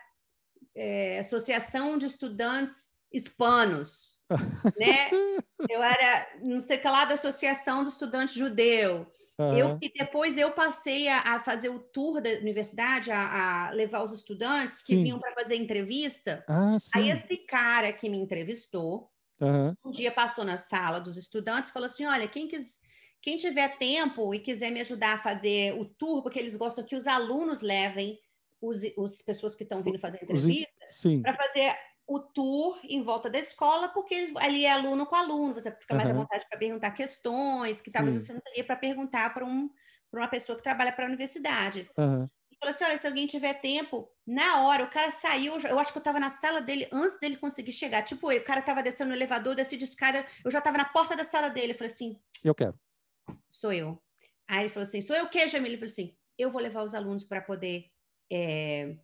[0.74, 4.16] é, Associação de Estudantes Hispanos
[4.78, 5.10] né?
[5.68, 9.06] Eu era, não sei que lá, da Associação do Estudante Judeu.
[9.38, 9.56] Uhum.
[9.56, 14.02] Eu, e depois eu passei a, a, fazer o tour da universidade, a, a levar
[14.02, 15.02] os estudantes que sim.
[15.02, 16.44] vinham para fazer entrevista.
[16.48, 19.10] Ah, Aí esse cara que me entrevistou,
[19.40, 19.74] uhum.
[19.84, 22.78] um dia passou na sala dos estudantes e falou assim: olha, quem quis,
[23.20, 26.96] quem tiver tempo e quiser me ajudar a fazer o tour, porque eles gostam que
[26.96, 28.18] os alunos levem
[28.60, 30.68] os, os pessoas que estão vindo fazer entrevista
[31.22, 31.74] para fazer
[32.06, 36.08] o tour em volta da escola, porque ali é aluno com aluno, você fica mais
[36.08, 36.14] uhum.
[36.14, 38.20] à vontade para perguntar questões que talvez Sim.
[38.20, 39.68] você não teria para perguntar para um,
[40.12, 41.90] uma pessoa que trabalha para a universidade.
[41.98, 42.28] Uhum.
[42.66, 45.98] Falou assim: olha, se alguém tiver tempo, na hora, o cara saiu, eu acho que
[45.98, 48.02] eu estava na sala dele antes dele conseguir chegar.
[48.02, 51.14] Tipo, o cara estava descendo no elevador, desci de escada, eu já estava na porta
[51.14, 51.72] da sala dele.
[51.72, 52.76] Eu falei assim: Eu quero.
[53.48, 54.02] Sou eu.
[54.48, 55.68] Aí ele falou assim: sou eu o quê, Jamila?
[55.68, 57.88] Ele falou assim: eu vou levar os alunos para poder.
[58.32, 58.96] É,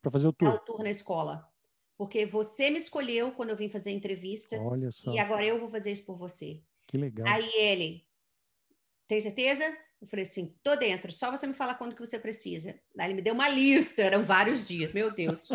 [0.00, 0.48] para fazer o tour.
[0.48, 1.52] o tour na escola.
[1.98, 4.56] porque você me escolheu quando eu vim fazer a entrevista.
[4.56, 5.12] Olha só.
[5.12, 6.62] E agora eu vou fazer isso por você.
[6.86, 7.26] Que legal.
[7.26, 8.06] Aí ele,
[9.08, 9.64] tem certeza?
[10.00, 12.80] Eu falei assim, tô dentro, só você me falar quando que você precisa.
[12.98, 15.46] Aí ele me deu uma lista, eram vários dias, meu Deus.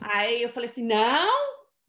[0.00, 1.30] Aí eu falei assim, não,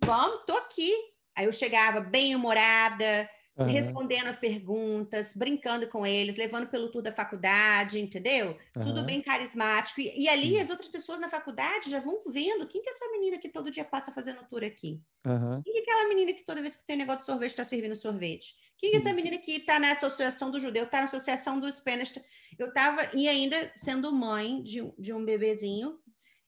[0.03, 0.93] vamos, tô aqui.
[1.33, 3.65] Aí eu chegava bem humorada, uhum.
[3.65, 8.57] respondendo as perguntas, brincando com eles, levando pelo tudo da faculdade, entendeu?
[8.75, 8.83] Uhum.
[8.83, 10.01] Tudo bem carismático.
[10.01, 10.61] E, e ali Sim.
[10.61, 13.71] as outras pessoas na faculdade já vão vendo quem que é essa menina que todo
[13.71, 15.01] dia passa fazendo tour aqui?
[15.25, 15.61] Uhum.
[15.63, 17.63] Quem que é aquela menina que toda vez que tem um negócio de sorvete está
[17.63, 18.55] servindo sorvete?
[18.77, 21.71] Quem que é essa menina que está na associação do judeu, está na associação do
[21.71, 22.13] Spanish?
[22.57, 25.99] Eu estava, e ainda sendo mãe de, de um bebezinho,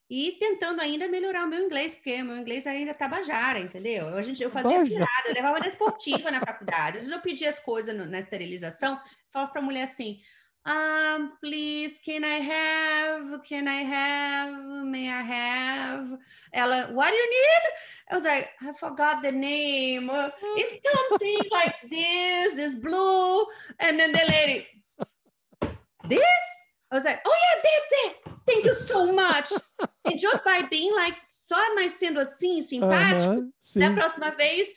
[0.10, 4.08] e tentando ainda melhorar o meu inglês, porque meu inglês ainda tá bajara, entendeu?
[4.08, 6.98] Eu, a gente, eu fazia piada, eu levava na esportiva na faculdade.
[6.98, 9.00] Às vezes eu pedia as coisas no, na esterilização,
[9.32, 10.20] falava para a mulher assim,
[10.66, 16.18] um, please, can I have, can I have, may I have?
[16.52, 17.74] Ela, what do you need?
[18.12, 20.10] I was like, I forgot the name.
[20.58, 23.46] It's something like this, is blue.
[23.80, 24.68] And then the lady,
[26.08, 26.69] this?
[26.92, 28.40] I was like, oh yeah, that's it.
[28.48, 29.52] Thank you so much.
[30.06, 34.68] And just by being like, só mais sendo assim, simpático, uh -huh, da próxima vez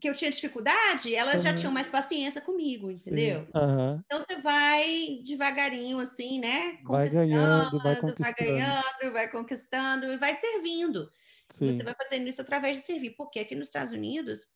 [0.00, 1.42] que eu tinha dificuldade, elas uh -huh.
[1.42, 3.40] já tinham mais paciência comigo, entendeu?
[3.54, 4.02] Uh -huh.
[4.04, 6.78] Então você vai devagarinho, assim, né?
[6.84, 8.22] Vai ganhando, vai conquistando.
[8.22, 11.10] Vai ganhando, vai conquistando e vai servindo.
[11.50, 11.70] Sim.
[11.70, 13.10] Você vai fazendo isso através de servir.
[13.16, 14.52] Porque aqui nos Estados Unidos,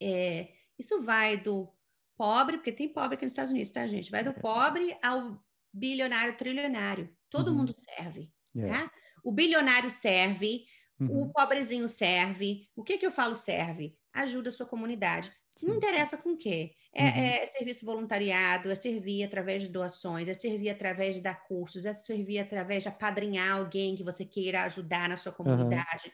[0.00, 1.68] é, isso vai do
[2.16, 4.10] pobre, porque tem pobre aqui nos Estados Unidos, tá, gente?
[4.10, 4.34] Vai do é.
[4.34, 5.42] pobre ao
[5.72, 7.14] bilionário, trilionário.
[7.28, 7.58] Todo uhum.
[7.58, 8.30] mundo serve.
[8.54, 8.84] Yeah.
[8.84, 8.92] Tá?
[9.22, 10.64] O bilionário serve,
[10.98, 11.22] uhum.
[11.22, 12.68] o pobrezinho serve.
[12.74, 13.96] O que, que eu falo serve?
[14.12, 15.32] Ajuda a sua comunidade.
[15.56, 15.66] Sim.
[15.68, 16.74] Não interessa com o quê.
[16.92, 17.10] É, uhum.
[17.10, 21.94] é, serviço voluntariado, é servir através de doações, é servir através de dar cursos, é
[21.94, 26.12] servir através de apadrinhar alguém que você queira ajudar na sua comunidade.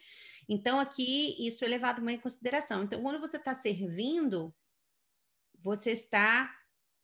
[0.49, 2.83] Então, aqui, isso é levado em consideração.
[2.83, 4.55] Então, quando você está servindo,
[5.59, 6.55] você está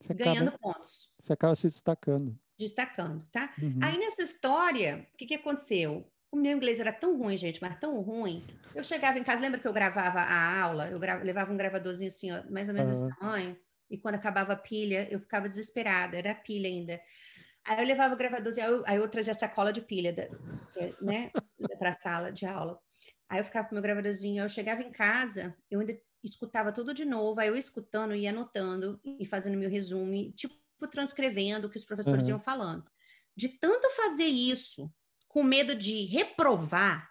[0.00, 1.08] você ganhando acaba, pontos.
[1.18, 2.38] Você acaba se destacando.
[2.58, 3.52] Destacando, tá?
[3.60, 3.78] Uhum.
[3.82, 6.06] Aí nessa história, o que, que aconteceu?
[6.30, 8.44] O meu inglês era tão ruim, gente, mas tão ruim.
[8.74, 10.88] Eu chegava em casa, lembra que eu gravava a aula?
[10.88, 13.06] Eu levava um gravadorzinho assim, ó, mais ou menos uhum.
[13.06, 13.56] desse tamanho.
[13.90, 16.98] E quando acabava a pilha, eu ficava desesperada, era pilha ainda.
[17.64, 20.26] Aí eu levava o gravadorzinho, aí eu, trazia a sacola de pilha, da,
[21.00, 21.30] né,
[21.78, 22.78] para a sala de aula.
[23.28, 26.94] Aí eu ficava com o meu gravadorzinho, eu chegava em casa, eu ainda escutava tudo
[26.94, 30.54] de novo, aí eu escutando, ia anotando e fazendo meu resumo, tipo
[30.88, 32.30] transcrevendo o que os professores uhum.
[32.30, 32.84] iam falando.
[33.36, 34.92] De tanto fazer isso,
[35.28, 37.10] com medo de reprovar,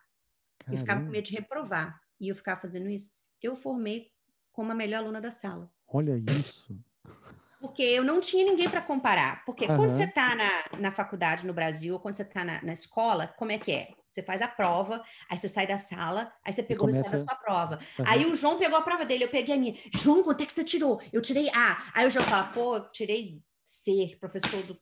[0.60, 0.76] Caramba.
[0.76, 3.10] eu ficava com medo de reprovar, e eu ficava fazendo isso,
[3.42, 4.12] eu formei
[4.52, 5.72] como a melhor aluna da sala.
[5.88, 6.78] Olha isso.
[7.60, 9.46] Porque eu não tinha ninguém para comparar.
[9.46, 9.78] Porque uhum.
[9.78, 13.28] quando você está na, na faculdade no Brasil, ou quando você está na, na escola,
[13.38, 13.90] como é que é?
[14.10, 17.00] Você faz a prova, aí você sai da sala, aí você pegou começa...
[17.00, 17.80] o resultado da sua prova.
[17.98, 18.06] Uhum.
[18.08, 19.76] Aí o João pegou a prova dele, eu peguei a minha.
[19.94, 21.02] João, quanto é que você tirou?
[21.14, 21.92] Eu tirei A.
[21.94, 24.80] Aí o João fala, pô, eu tirei C, professor do.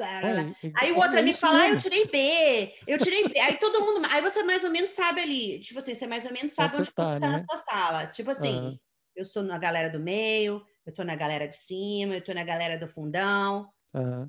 [0.00, 3.38] É, aí o outro é me fala, ah, eu tirei B, eu tirei B.
[3.38, 4.06] Aí todo mundo.
[4.10, 5.60] Aí você mais ou menos sabe ali.
[5.60, 7.36] Tipo assim, você mais ou menos sabe onde, onde tá, você tá né?
[7.38, 8.06] na sua sala.
[8.06, 8.78] Tipo assim, uhum.
[9.16, 12.44] eu sou na galera do meio, eu tô na galera de cima, eu tô na
[12.44, 13.68] galera do fundão.
[13.92, 14.28] Uhum.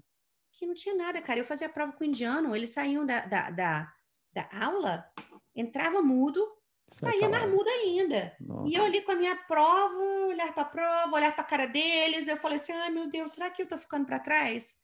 [0.52, 1.39] Que não tinha nada, cara.
[1.39, 3.93] Eu fazia prova com o indiano, eles saíam da, da, da
[4.34, 5.06] da aula,
[5.56, 6.45] entrava mudo,
[6.92, 8.36] saía mais mudo ainda.
[8.39, 8.68] Nossa.
[8.68, 9.96] E eu ali com a minha prova,
[10.28, 13.32] olhar para a prova, olhar para a cara deles, eu falei assim: ai meu Deus,
[13.32, 14.76] será que eu estou ficando para trás?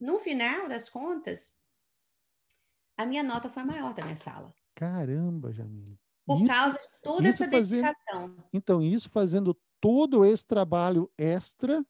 [0.00, 1.54] No final das contas,
[2.96, 4.54] a minha nota foi maior da minha sala.
[4.74, 5.98] Caramba, Jamile.
[6.26, 7.94] Por isso, causa de toda essa dedicação.
[8.12, 11.84] Fazendo, então, isso fazendo todo esse trabalho extra.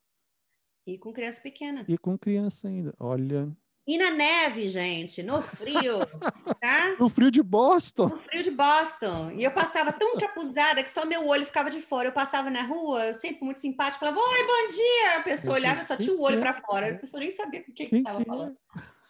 [0.87, 1.85] E com criança pequena.
[1.89, 2.95] E com criança ainda.
[2.99, 3.55] Olha,
[3.89, 6.01] e na neve, gente, no frio,
[6.61, 6.95] tá?
[7.01, 8.09] No frio de Boston.
[8.09, 9.31] No frio de Boston.
[9.31, 12.09] E eu passava tão encapuzada que só meu olho ficava de fora.
[12.09, 15.17] Eu passava na rua, eu sempre muito simpática, falava, oi, bom dia!
[15.17, 16.91] A pessoa olhava, só tinha o olho para fora.
[16.91, 18.59] A pessoa nem sabia o que estava falando.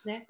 [0.07, 0.25] Né?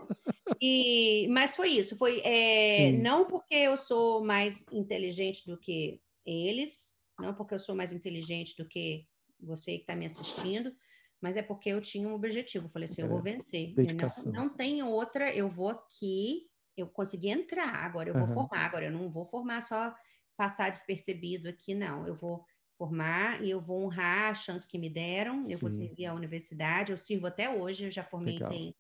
[0.63, 6.95] E, mas foi isso, foi é, não porque eu sou mais inteligente do que eles,
[7.21, 9.07] não porque eu sou mais inteligente do que
[9.39, 10.73] você que está me assistindo,
[11.21, 12.67] mas é porque eu tinha um objetivo.
[12.67, 13.75] Eu falei assim, é, eu vou vencer.
[13.75, 14.33] Dedicação.
[14.33, 18.27] Não, não tem outra, eu vou aqui, eu consegui entrar, agora eu uhum.
[18.27, 19.95] vou formar, agora eu não vou formar só
[20.37, 22.07] passar despercebido aqui, não.
[22.07, 22.45] Eu vou
[22.79, 25.53] formar e eu vou honrar a chance que me deram, Sim.
[25.53, 28.51] eu vou servir a universidade, eu sirvo até hoje, eu já formei Legal.
[28.51, 28.75] tem,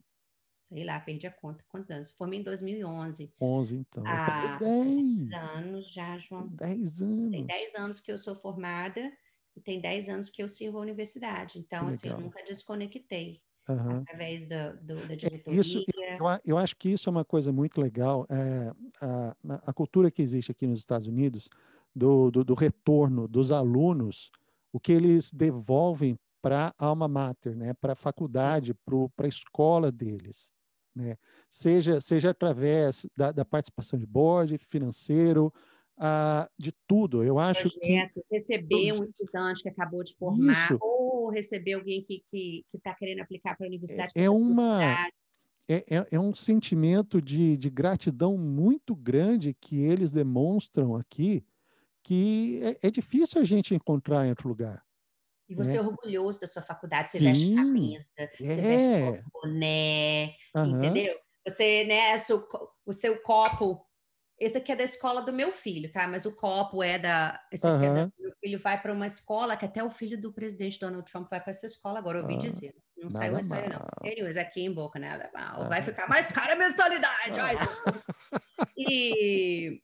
[0.62, 2.12] sei lá, perdi a conta, quantos anos?
[2.12, 3.34] Formei em 2011.
[3.40, 4.06] 11, então.
[4.06, 6.46] Há 10 anos já, João.
[6.46, 7.30] 10 anos.
[7.32, 9.12] Tem 10 anos que eu sou formada,
[9.58, 11.58] tem 10 anos que eu sirvo a universidade.
[11.58, 13.40] Então, assim, eu nunca desconectei.
[13.68, 13.98] uhum.
[13.98, 15.60] através do, do, da diretoria.
[15.60, 18.26] Isso, eu, eu, acho que isso é uma coisa muito legal.
[18.30, 19.36] É, a,
[19.66, 21.48] a cultura que existe aqui nos Estados Unidos,
[21.94, 24.30] do, do, do retorno dos alunos,
[24.72, 27.74] o que eles devolvem para a alma mater, né?
[27.74, 30.52] para a faculdade, para a escola deles.
[30.94, 31.16] Né?
[31.48, 35.52] Seja, seja através da, da participação de board, financeiro,
[36.58, 37.24] de tudo.
[37.24, 38.34] Eu acho Projeto, que.
[38.34, 40.78] Receber um estudante que acabou de formar, Isso.
[40.80, 44.12] ou receber alguém que está que, que tá querendo aplicar para a universidade.
[44.14, 45.08] É, é uma.
[45.70, 51.44] É, é, é, um sentimento de, de gratidão muito grande que eles demonstram aqui,
[52.02, 54.82] que é, é difícil a gente encontrar em outro lugar.
[55.46, 58.26] E você é, é orgulhoso da sua faculdade, você Sim, veste camisa, é.
[58.28, 60.78] você veste boné, uhum.
[60.78, 61.14] entendeu?
[61.46, 62.16] Você, né,
[62.86, 63.86] o seu copo
[64.38, 66.06] esse aqui é da escola do meu filho, tá?
[66.06, 67.40] Mas o copo é da.
[67.50, 67.96] Esse aqui uhum.
[67.96, 71.10] é da, meu filho vai para uma escola que até o filho do presidente Donald
[71.10, 72.74] Trump vai para essa escola agora, eu ouvi dizer.
[72.96, 74.10] Não saiu a história, não.
[74.10, 75.62] Anyways, aqui em boca, nada mal.
[75.62, 75.68] Uhum.
[75.68, 77.32] Vai ficar mais cara a mensalidade.
[78.76, 79.82] e.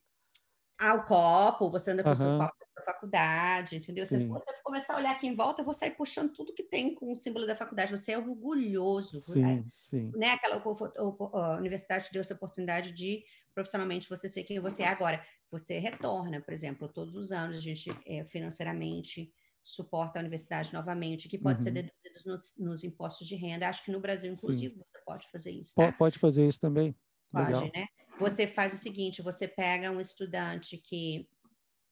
[0.78, 4.04] Ah, o copo, você anda com o seu copo da faculdade, entendeu?
[4.04, 6.94] Se você começar a olhar aqui em volta, eu vou sair puxando tudo que tem
[6.94, 7.92] com o símbolo da faculdade.
[7.96, 9.20] Você é orgulhoso.
[9.20, 9.64] Sim, né?
[9.68, 10.12] sim.
[10.16, 10.30] Né?
[10.30, 13.24] Aquela a universidade te deu essa oportunidade de
[13.54, 15.24] profissionalmente você ser quem você é agora.
[15.50, 19.32] Você retorna, por exemplo, todos os anos a gente é, financeiramente
[19.62, 21.64] suporta a universidade novamente, que pode uhum.
[21.64, 23.68] ser deduzido nos, nos, impostos de renda.
[23.68, 24.80] Acho que no Brasil, inclusive, Sim.
[24.80, 25.74] você pode fazer isso.
[25.74, 25.90] Tá?
[25.90, 26.94] Pode fazer isso também.
[27.30, 27.70] Pode, Legal.
[27.74, 27.86] né?
[28.18, 31.26] Você faz o seguinte: você pega um estudante que,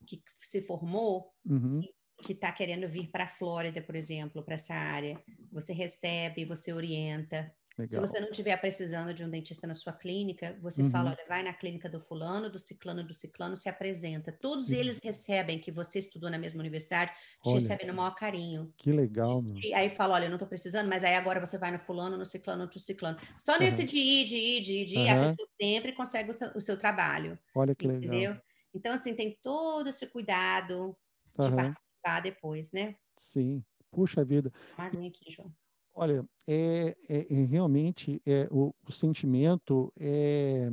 [0.06, 1.80] que se formou, uhum.
[2.22, 5.18] que está querendo vir para a Flórida, por exemplo, para essa área,
[5.50, 8.06] você recebe, você orienta, Legal.
[8.06, 10.90] Se você não estiver precisando de um dentista na sua clínica, você uhum.
[10.90, 14.30] fala, olha, vai na clínica do fulano, do ciclano, do ciclano, se apresenta.
[14.30, 14.76] Todos Sim.
[14.76, 18.72] eles recebem que você estudou na mesma universidade, te olha, recebem no maior carinho.
[18.76, 21.70] Que legal, E aí fala, olha, eu não estou precisando, mas aí agora você vai
[21.70, 23.18] no fulano, no ciclano, no ciclano.
[23.38, 23.86] Só nesse uhum.
[23.86, 25.10] de ir, de ir, de ir, de ir, uhum.
[25.10, 27.38] a pessoa sempre consegue o seu, o seu trabalho.
[27.54, 28.30] Olha que entendeu?
[28.30, 28.42] legal.
[28.74, 30.96] Então, assim, tem todo esse cuidado
[31.38, 32.96] de participar depois, né?
[33.18, 33.62] Sim.
[33.90, 34.50] Puxa vida.
[34.78, 35.52] Mais um aqui, João.
[35.94, 40.70] Olha, é, é, é realmente é, o, o, sentimento é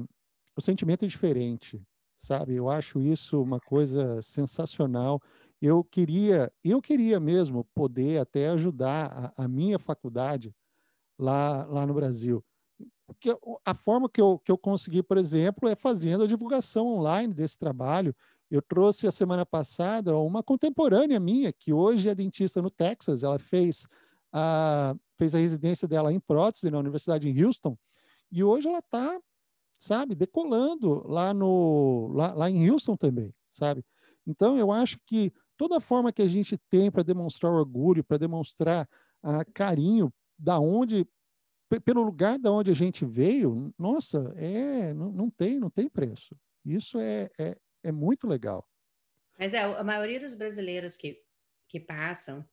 [0.55, 1.81] o sentimento é diferente,
[2.17, 2.55] sabe?
[2.55, 5.21] Eu acho isso uma coisa sensacional.
[5.61, 10.53] Eu queria, eu queria mesmo poder até ajudar a, a minha faculdade
[11.17, 12.43] lá, lá no Brasil.
[13.05, 17.33] Porque a forma que eu, que eu consegui, por exemplo, é fazendo a divulgação online
[17.33, 18.15] desse trabalho.
[18.49, 23.23] Eu trouxe a semana passada uma contemporânea minha, que hoje é dentista no Texas.
[23.23, 23.87] Ela fez
[24.31, 27.77] a, fez a residência dela em prótese na Universidade em Houston,
[28.31, 29.19] e hoje ela está,
[29.77, 33.83] sabe, decolando lá, no, lá, lá em Houston também, sabe?
[34.25, 38.87] Então, eu acho que toda forma que a gente tem para demonstrar orgulho, para demonstrar
[39.21, 41.05] ah, carinho da onde,
[41.83, 46.33] pelo lugar da onde a gente veio, nossa, é, não, não tem, não tem preço.
[46.63, 48.65] Isso é, é, é muito legal.
[49.37, 51.21] Mas é, a maioria dos brasileiros que,
[51.67, 52.47] que passam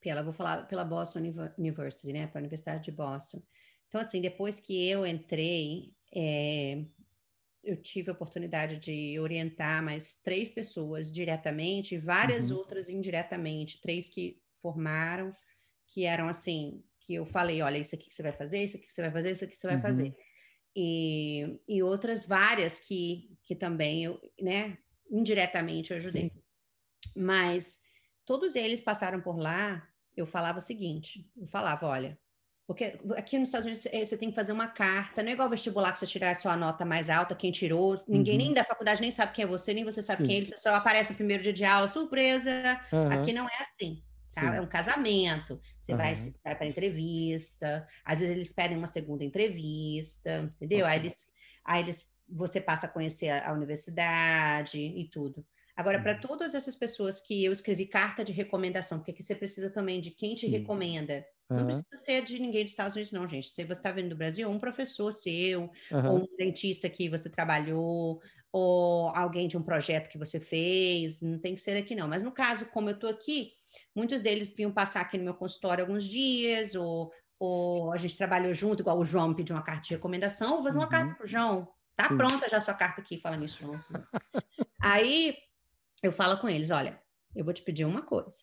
[0.00, 1.20] pela, vou falar pela Boston
[1.56, 3.42] University, né, para a Universidade de Boston.
[3.88, 6.84] Então, assim, depois que eu entrei, é,
[7.64, 12.58] eu tive a oportunidade de orientar mais três pessoas diretamente e várias uhum.
[12.58, 15.34] outras indiretamente, três que formaram,
[15.86, 18.86] que eram assim, que eu falei, olha, isso aqui que você vai fazer, isso aqui
[18.86, 19.82] que você vai fazer, isso aqui que você vai uhum.
[19.82, 20.16] fazer.
[20.76, 24.78] E, e outras várias que, que também eu, né,
[25.10, 26.30] indiretamente eu ajudei.
[26.30, 26.42] Sim.
[27.16, 27.80] Mas
[28.28, 29.82] todos eles passaram por lá,
[30.14, 32.18] eu falava o seguinte, eu falava, olha,
[32.66, 35.48] porque aqui nos Estados Unidos eh, você tem que fazer uma carta, não é igual
[35.48, 38.44] vestibular que você tirar a sua nota mais alta, quem tirou, ninguém uhum.
[38.44, 40.26] nem da faculdade nem sabe quem é você, nem você sabe Sim.
[40.26, 42.78] quem é ele, só aparece no primeiro dia de aula, surpresa.
[42.92, 43.10] Uhum.
[43.12, 44.02] Aqui não é assim.
[44.34, 44.56] Tá?
[44.56, 45.98] É um casamento, você uhum.
[45.98, 46.14] vai,
[46.44, 50.84] vai para entrevista, às vezes eles pedem uma segunda entrevista, entendeu?
[50.84, 51.32] Aí eles,
[51.64, 55.42] aí eles, você passa a conhecer a, a universidade e tudo.
[55.78, 56.20] Agora, para uhum.
[56.20, 60.10] todas essas pessoas que eu escrevi carta de recomendação, porque aqui você precisa também de
[60.10, 60.50] quem te Sim.
[60.50, 61.24] recomenda.
[61.48, 61.58] Uhum.
[61.58, 63.48] Não precisa ser de ninguém dos Estados Unidos, não, gente.
[63.48, 66.10] Se você está vindo do Brasil, um professor seu, uhum.
[66.10, 68.20] ou um dentista que você trabalhou,
[68.50, 72.08] ou alguém de um projeto que você fez, não tem que ser aqui, não.
[72.08, 73.52] Mas no caso, como eu estou aqui,
[73.94, 78.52] muitos deles vinham passar aqui no meu consultório alguns dias, ou, ou a gente trabalhou
[78.52, 80.90] junto, igual o João pediu uma carta de recomendação, vou fazer uma uhum.
[80.90, 81.68] carta para o João.
[81.94, 82.16] Tá Sim.
[82.16, 83.80] pronta já a sua carta aqui, falando isso, João.
[84.82, 85.36] Aí
[86.02, 87.00] eu falo com eles: olha,
[87.34, 88.38] eu vou te pedir uma coisa.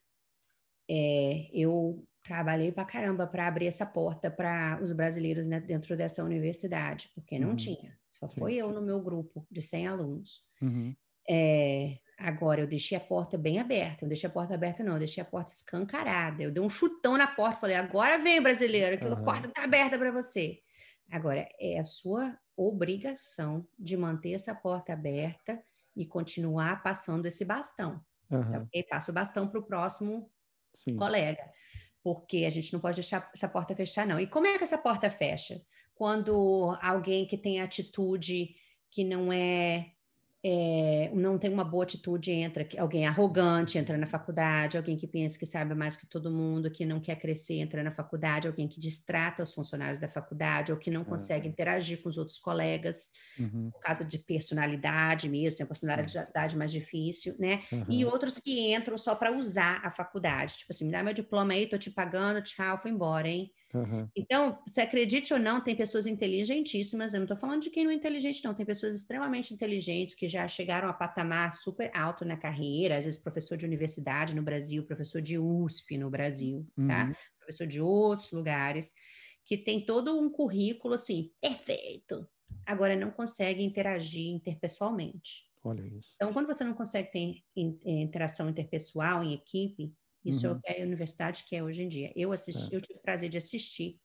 [0.90, 6.24] É, eu trabalhei para caramba para abrir essa porta para os brasileiros né, dentro dessa
[6.24, 7.56] universidade, porque não uhum.
[7.56, 7.98] tinha.
[8.10, 10.44] Só sim, foi eu no meu grupo de 100 alunos.
[10.62, 10.96] Uhum.
[11.30, 14.06] É, agora, eu deixei a porta bem aberta.
[14.06, 14.94] Eu deixei a porta aberta, não.
[14.94, 16.42] Eu deixei a porta escancarada.
[16.42, 17.62] Eu dei um chutão na porta.
[17.62, 19.24] Falei, agora vem, brasileiro, que uhum.
[19.24, 20.60] porta está aberta para você.
[21.12, 25.62] Agora, é a sua obrigação de manter essa porta aberta
[25.96, 28.02] e continuar passando esse bastão.
[28.30, 28.64] Uhum.
[28.64, 28.84] Okay?
[28.84, 30.30] Passa o bastão para o próximo
[30.74, 30.96] Sim.
[30.96, 31.44] colega,
[32.04, 34.20] porque a gente não pode deixar essa porta fechar, não.
[34.20, 35.62] E como é que essa porta fecha?
[35.94, 38.56] Quando alguém que tem atitude
[38.92, 39.95] que não é
[40.48, 45.40] é, não tem uma boa atitude, entra alguém arrogante, entra na faculdade, alguém que pensa
[45.40, 48.80] que sabe mais que todo mundo, que não quer crescer, entra na faculdade, alguém que
[48.80, 53.72] distrata os funcionários da faculdade, ou que não consegue interagir com os outros colegas, uhum.
[53.72, 56.60] por causa de personalidade mesmo, tem a personalidade Sim.
[56.60, 57.64] mais difícil, né?
[57.72, 57.86] Uhum.
[57.90, 61.54] E outros que entram só para usar a faculdade, tipo assim, me dá meu diploma
[61.54, 63.52] aí, tô te pagando, tchau, foi embora, hein?
[63.76, 64.08] Uhum.
[64.16, 67.14] Então, se acredite ou não, tem pessoas inteligentíssimas.
[67.14, 68.54] Eu não estou falando de quem não é inteligente, não.
[68.54, 72.98] Tem pessoas extremamente inteligentes que já chegaram a patamar super alto na carreira.
[72.98, 76.82] Às vezes, professor de universidade no Brasil, professor de USP no Brasil, tá?
[76.82, 76.88] uhum.
[76.88, 77.18] tá?
[77.38, 78.92] Professor de outros lugares,
[79.46, 82.28] que tem todo um currículo assim, perfeito.
[82.66, 85.46] Agora, não consegue interagir interpessoalmente.
[85.64, 86.12] Olha isso.
[86.16, 87.44] Então, quando você não consegue ter
[87.86, 89.94] interação interpessoal em equipe,
[90.26, 90.54] isso uhum.
[90.54, 92.12] é o que a universidade quer hoje em dia.
[92.16, 92.78] Eu assisti, é.
[92.78, 94.00] eu tive o prazer de assistir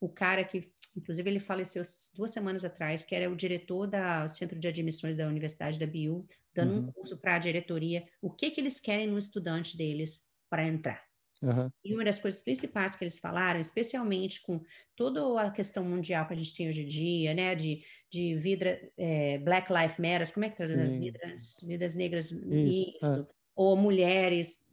[0.00, 0.66] o cara que,
[0.96, 1.82] inclusive, ele faleceu
[2.14, 6.26] duas semanas atrás, que era o diretor do Centro de Admissões da Universidade da BIU,
[6.54, 6.78] dando uhum.
[6.80, 11.02] um curso para a diretoria, o que que eles querem no estudante deles para entrar.
[11.42, 11.70] Uhum.
[11.84, 14.62] E uma das coisas principais que eles falaram, especialmente com
[14.96, 18.80] toda a questão mundial que a gente tem hoje em dia, né, de, de vida,
[18.96, 20.92] é, Black Lives Matter, como é que traduz?
[20.92, 23.26] Vidas, vidas negras, isso, isso é.
[23.54, 24.63] ou mulheres,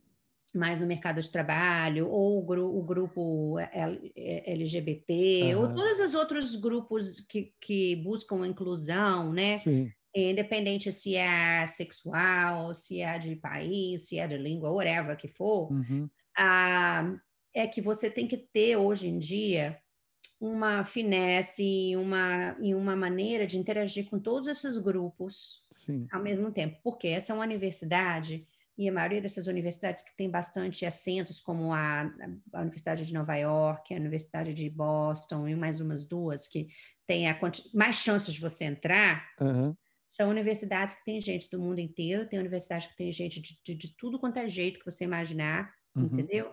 [0.53, 3.55] mais no mercado de trabalho, ou o, gru o grupo
[4.45, 5.61] LGBT, uhum.
[5.61, 9.59] ou todos os outros grupos que, que buscam inclusão, né?
[9.59, 9.91] Sim.
[10.13, 15.71] Independente se é sexual, se é de país, se é de língua, whatever que for,
[15.71, 16.09] uhum.
[16.37, 17.15] ah,
[17.53, 19.79] é que você tem que ter hoje em dia
[20.41, 26.07] uma finesse e uma, e uma maneira de interagir com todos esses grupos Sim.
[26.11, 26.79] ao mesmo tempo.
[26.83, 28.47] Porque essa é uma universidade
[28.81, 32.11] e a maioria dessas universidades que tem bastante assentos, como a,
[32.51, 36.67] a, Universidade de Nova York, a Universidade de Boston e mais umas duas que
[37.05, 37.39] tem a,
[37.75, 39.75] mais chances de você entrar, uhum.
[40.07, 43.75] são universidades que tem gente do mundo inteiro, tem universidades que tem gente de, de,
[43.75, 46.05] de tudo quanto é jeito que você imaginar, uhum.
[46.05, 46.51] entendeu?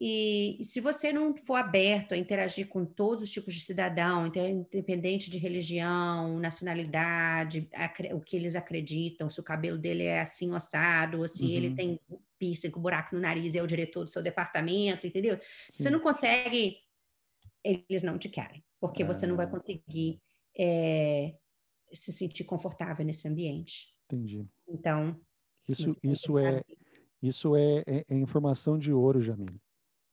[0.00, 4.26] E, e, se você não for aberto a interagir com todos os tipos de cidadão,
[4.26, 7.68] independente de religião, nacionalidade,
[8.14, 11.50] o que eles acreditam, se o cabelo dele é assim ossado, ou se uhum.
[11.50, 12.00] ele tem
[12.38, 15.36] piercing com buraco no nariz e é o diretor do seu departamento, entendeu?
[15.68, 15.82] Sim.
[15.82, 16.78] Você não consegue,
[17.64, 19.50] eles não te querem, porque você não vai ah.
[19.50, 20.20] conseguir
[20.56, 21.34] é,
[21.92, 23.92] se sentir confortável nesse ambiente.
[24.06, 24.46] Entendi.
[24.68, 25.20] Então,
[25.68, 26.62] isso, isso é,
[27.20, 29.60] isso é, é, é informação de ouro, Jamile.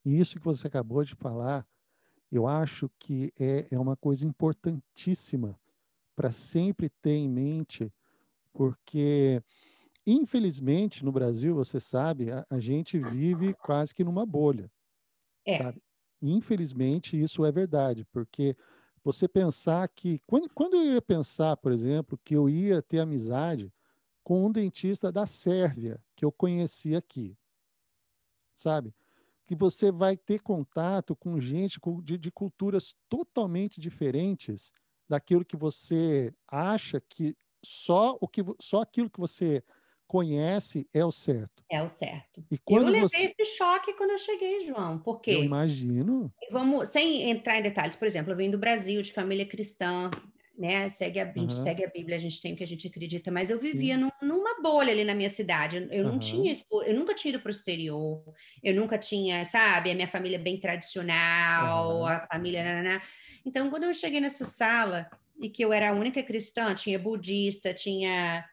[0.06, 1.68] E isso que você acabou de falar,
[2.32, 5.60] eu acho que é, é uma coisa importantíssima
[6.16, 7.92] para sempre ter em mente,
[8.54, 9.42] porque,
[10.06, 14.72] infelizmente, no Brasil, você sabe, a, a gente vive quase que numa bolha.
[15.44, 15.58] É.
[15.58, 15.82] Sabe?
[16.22, 18.56] Infelizmente, isso é verdade, porque
[19.04, 20.20] você pensar que.
[20.26, 23.72] Quando, quando eu ia pensar, por exemplo, que eu ia ter amizade
[24.24, 27.38] com um dentista da Sérvia, que eu conheci aqui,
[28.56, 28.94] sabe?
[29.46, 34.74] Que você vai ter contato com gente de, de culturas totalmente diferentes
[35.08, 39.64] daquilo que você acha que só o que só aquilo que você
[40.08, 41.64] conhece é o certo.
[41.70, 42.46] É o certo.
[42.52, 43.18] E quando eu levei você...
[43.38, 45.00] esse choque quando eu cheguei, João.
[45.00, 45.32] Por quê?
[45.32, 46.32] Eu imagino.
[46.52, 50.12] Vamos, sem entrar em detalhes, por exemplo, eu vim do Brasil, de família cristã,
[50.58, 50.88] né?
[50.90, 51.50] Segue a, uhum.
[51.50, 54.10] segue a Bíblia, a gente tem o que a gente acredita, mas eu vivia num,
[54.22, 55.78] numa bolha ali na minha cidade.
[55.78, 56.12] Eu, eu uhum.
[56.14, 58.24] não tinha, eu nunca tinha ido para o exterior,
[58.64, 62.06] eu nunca tinha, sabe, a minha família bem tradicional, uhum.
[62.06, 62.64] a família.
[62.82, 63.02] Né?
[63.46, 65.10] Então, quando eu cheguei nessa sala
[65.42, 68.46] e que eu era a única cristã, tinha budista, tinha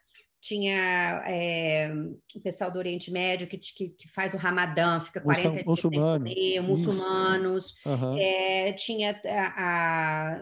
[0.42, 1.88] tinha é,
[2.34, 6.26] o pessoal do Oriente Médio que, que, que, faz o Ramadã, fica 40 dias muçulmano.
[6.26, 8.18] sem comer, muçulmanos, uhum.
[8.18, 10.40] é, tinha a, a, a,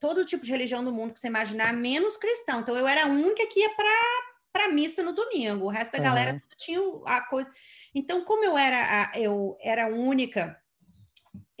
[0.00, 2.60] todo tipo de religião do mundo que você imaginar, menos cristão.
[2.60, 3.70] Então eu era a única que ia
[4.50, 6.04] para a missa no domingo, o resto da uhum.
[6.04, 7.50] galera tinha a coisa.
[7.94, 10.58] Então, como eu era a, eu era a única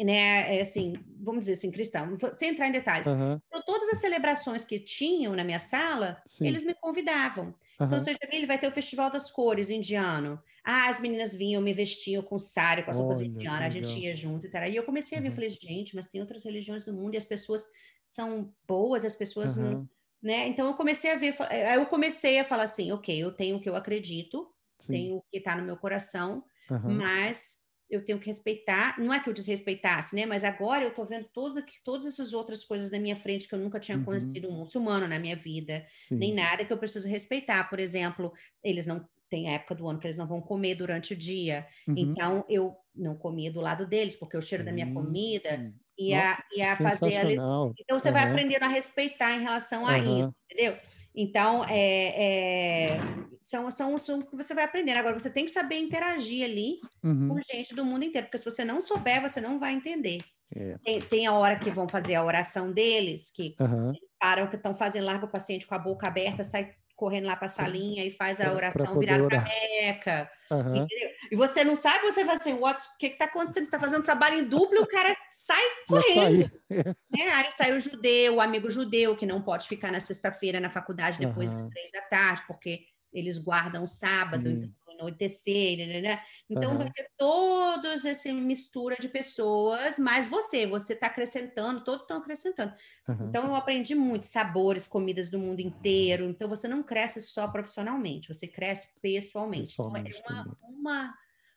[0.00, 3.06] né, é assim, vamos dizer assim, cristão, sem entrar em detalhes.
[3.06, 3.38] Uhum.
[3.46, 6.46] Então, todas as celebrações que tinham na minha sala, Sim.
[6.46, 7.46] eles me convidavam.
[7.46, 7.86] Uhum.
[7.86, 10.42] Então, seja ele vai ter o Festival das Cores indiano.
[10.64, 14.14] Ah, as meninas vinham, me vestiam com sari, com as roupas indianas, a gente ia
[14.14, 14.64] junto e tal.
[14.64, 15.34] E eu comecei a ver, uhum.
[15.34, 17.66] falei, gente, mas tem outras religiões do mundo e as pessoas
[18.04, 19.88] são boas, as pessoas não,
[20.22, 20.46] né?
[20.46, 23.60] Então eu comecei a ver, eh, eu comecei a falar assim, ok, eu tenho o
[23.60, 24.92] que eu acredito, Sim.
[24.92, 26.94] tenho o que está no meu coração, uhum.
[26.94, 27.62] mas
[27.92, 30.24] eu tenho que respeitar, não é que eu desrespeitasse, né?
[30.24, 33.58] Mas agora eu estou vendo todo, todas essas outras coisas na minha frente que eu
[33.58, 34.04] nunca tinha uhum.
[34.04, 36.16] conhecido um muçulmano na minha vida, Sim.
[36.16, 37.68] nem nada que eu preciso respeitar.
[37.68, 38.32] Por exemplo,
[38.64, 41.66] eles não tem época do ano que eles não vão comer durante o dia.
[41.86, 41.94] Uhum.
[41.98, 46.74] Então eu não comia do lado deles, porque o cheiro da minha comida ia, ia
[46.76, 47.34] fazer.
[47.78, 48.14] Então você uhum.
[48.14, 50.78] vai aprendendo a respeitar em relação a isso, entendeu?
[51.14, 53.00] Então, é, é,
[53.42, 54.92] são, são, são que você vai aprender.
[54.92, 57.28] Agora, você tem que saber interagir ali uhum.
[57.28, 60.24] com gente do mundo inteiro, porque se você não souber, você não vai entender.
[60.54, 60.76] É.
[60.84, 63.92] Tem, tem, a hora que vão fazer a oração deles, que uhum.
[64.18, 67.48] param que estão fazendo, larga o paciente com a boca aberta, sai correndo lá para
[67.48, 70.30] a salinha e faz a oração virar caneca.
[70.52, 70.86] Uhum.
[71.32, 72.64] E você não sabe, você vai assim, o
[72.96, 73.64] que está acontecendo?
[73.64, 76.48] Você está fazendo trabalho em duplo o cara sai correndo.
[76.70, 77.28] né?
[77.32, 81.18] Aí sai o judeu, o amigo judeu, que não pode ficar na sexta-feira na faculdade
[81.18, 81.56] depois uhum.
[81.56, 84.48] das três da tarde, porque eles guardam o sábado.
[84.48, 84.70] Então
[85.10, 86.22] né?
[86.48, 86.78] Então uhum.
[86.78, 92.74] vai ter todos essa mistura de pessoas, mas você, você está acrescentando, todos estão acrescentando.
[93.08, 93.28] Uhum.
[93.28, 96.28] Então eu aprendi muito sabores, comidas do mundo inteiro.
[96.28, 99.68] Então você não cresce só profissionalmente, você cresce pessoalmente.
[99.68, 101.14] pessoalmente então, é uma, uma,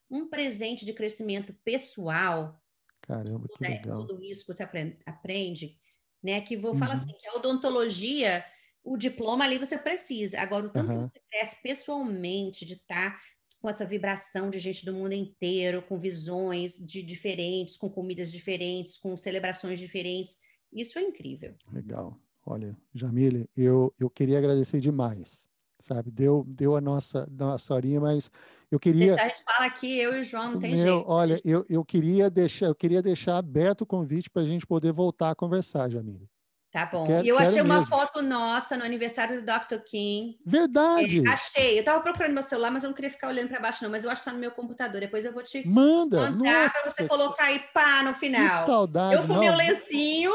[0.10, 2.62] um presente de crescimento pessoal.
[3.02, 3.70] Caramba, que né?
[3.70, 4.06] legal.
[4.06, 5.78] Tudo isso que você aprende, aprende
[6.26, 6.42] né?
[6.42, 6.78] Que vou uhum.
[6.78, 8.44] falar assim, que a odontologia
[8.84, 10.40] o diploma ali você precisa.
[10.40, 11.10] Agora, o tanto uhum.
[11.10, 13.22] que você cresce pessoalmente, de estar tá
[13.66, 18.96] com essa vibração de gente do mundo inteiro, com visões de diferentes, com comidas diferentes,
[18.96, 20.38] com celebrações diferentes,
[20.72, 21.56] isso é incrível.
[21.74, 22.16] Legal.
[22.46, 25.48] Olha, Jamile, eu, eu queria agradecer demais,
[25.80, 26.12] sabe?
[26.12, 28.30] Deu, deu a nossa, nossa horinha, mas
[28.70, 29.16] eu queria.
[29.16, 31.10] Deixar a gente fala aqui, eu e o João, não tem meu, jeito.
[31.10, 34.92] Olha, eu, eu, queria deixar, eu queria deixar aberto o convite para a gente poder
[34.92, 36.30] voltar a conversar, Jamile.
[36.76, 37.06] Tá bom.
[37.06, 37.86] Quero, e eu achei uma mesmo.
[37.86, 39.82] foto nossa no aniversário do Dr.
[39.86, 40.38] King.
[40.46, 41.26] Verdade.
[41.26, 41.80] É, achei.
[41.80, 43.90] Eu tava procurando meu celular, mas eu não queria ficar olhando para baixo, não.
[43.90, 45.00] Mas eu acho que tá no meu computador.
[45.00, 46.32] Depois eu vou te Manda.
[46.32, 48.44] mandar para você colocar aí pá no final.
[48.44, 49.16] Que saudade.
[49.16, 50.34] Eu com meu lencinho,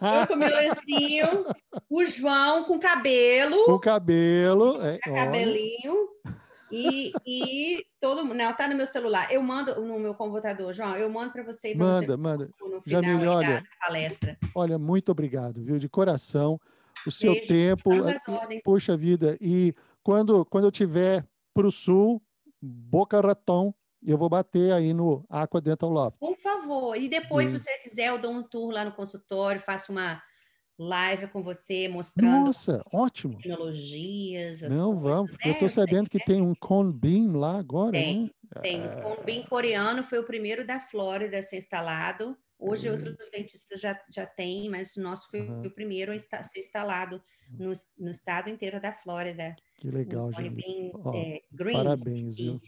[0.00, 1.44] eu com meu lencinho,
[1.90, 3.62] o João com cabelo.
[3.66, 4.82] Com cabelo.
[4.82, 6.08] É, cabelinho.
[6.72, 9.30] E, e todo mundo, não, tá no meu celular.
[9.30, 11.74] Eu mando no meu computador, João, eu mando para você.
[11.74, 12.50] Manda, você manda.
[12.60, 14.38] No final Jamile, olha, da palestra.
[14.54, 15.78] Olha, muito obrigado, viu?
[15.78, 16.58] De coração.
[17.06, 17.90] O seu Beijo, tempo.
[18.64, 19.36] Puxa vida.
[19.38, 22.22] E quando, quando eu tiver para o sul,
[22.60, 26.16] Boca Raton, eu vou bater aí no Aqua Dental Love.
[26.18, 26.96] Por favor.
[26.96, 30.22] E depois, se você quiser, eu dou um tour lá no consultório, faço uma
[30.78, 33.36] live com você mostrando Nossa, ótimo.
[33.36, 34.62] tecnologias.
[34.62, 35.50] Não, vamos, porque né?
[35.50, 36.54] eu estou sabendo que tem um
[36.92, 38.60] Beam lá agora, tem, né?
[38.62, 42.36] Tem, o Cone Beam coreano foi o primeiro da Flórida a ser instalado.
[42.58, 42.94] Hoje uhum.
[42.94, 45.62] outros dentistas já, já têm, mas o nosso foi uhum.
[45.62, 47.20] o primeiro a ser instalado
[47.58, 49.56] no, no estado inteiro da Flórida.
[49.76, 50.54] Que legal, gente.
[50.54, 51.42] Beam, é,
[51.72, 52.60] parabéns, viu?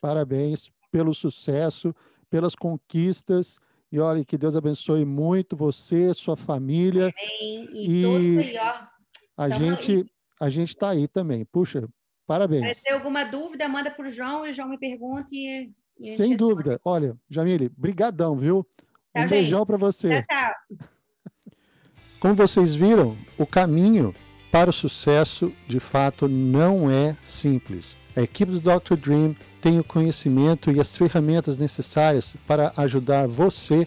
[0.00, 1.94] Parabéns pelo sucesso,
[2.30, 3.58] pelas conquistas
[3.90, 7.04] e olha, que Deus abençoe muito você, sua família.
[7.04, 7.68] Amém.
[7.72, 8.88] E, e todos aí, ó.
[9.36, 10.06] A gente,
[10.40, 11.44] a gente está aí também.
[11.44, 11.88] Puxa,
[12.26, 12.78] parabéns.
[12.78, 15.28] Se tem alguma dúvida, manda para o João e o João me pergunta.
[15.32, 16.72] E, e Sem dúvida.
[16.72, 17.04] Responde.
[17.04, 18.66] Olha, Jamile, brigadão, viu?
[19.12, 19.40] Tá um bem.
[19.40, 20.22] beijão para você.
[20.22, 20.88] Tchau, tchau.
[22.20, 24.12] Como vocês viram, o caminho
[24.50, 27.96] para o sucesso, de fato, não é simples.
[28.18, 28.96] A equipe do Dr.
[28.96, 33.86] Dream tem o conhecimento e as ferramentas necessárias para ajudar você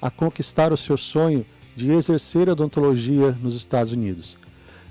[0.00, 4.38] a conquistar o seu sonho de exercer odontologia nos Estados Unidos.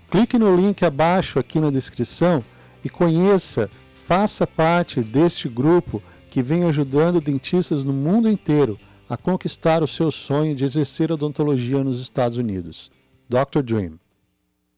[0.10, 2.44] Clique no link abaixo aqui na descrição
[2.84, 3.70] e conheça,
[4.06, 8.78] faça parte deste grupo que vem ajudando dentistas no mundo inteiro
[9.08, 12.92] a conquistar o seu sonho de exercer odontologia nos Estados Unidos.
[13.30, 13.62] Dr.
[13.64, 13.98] Dream.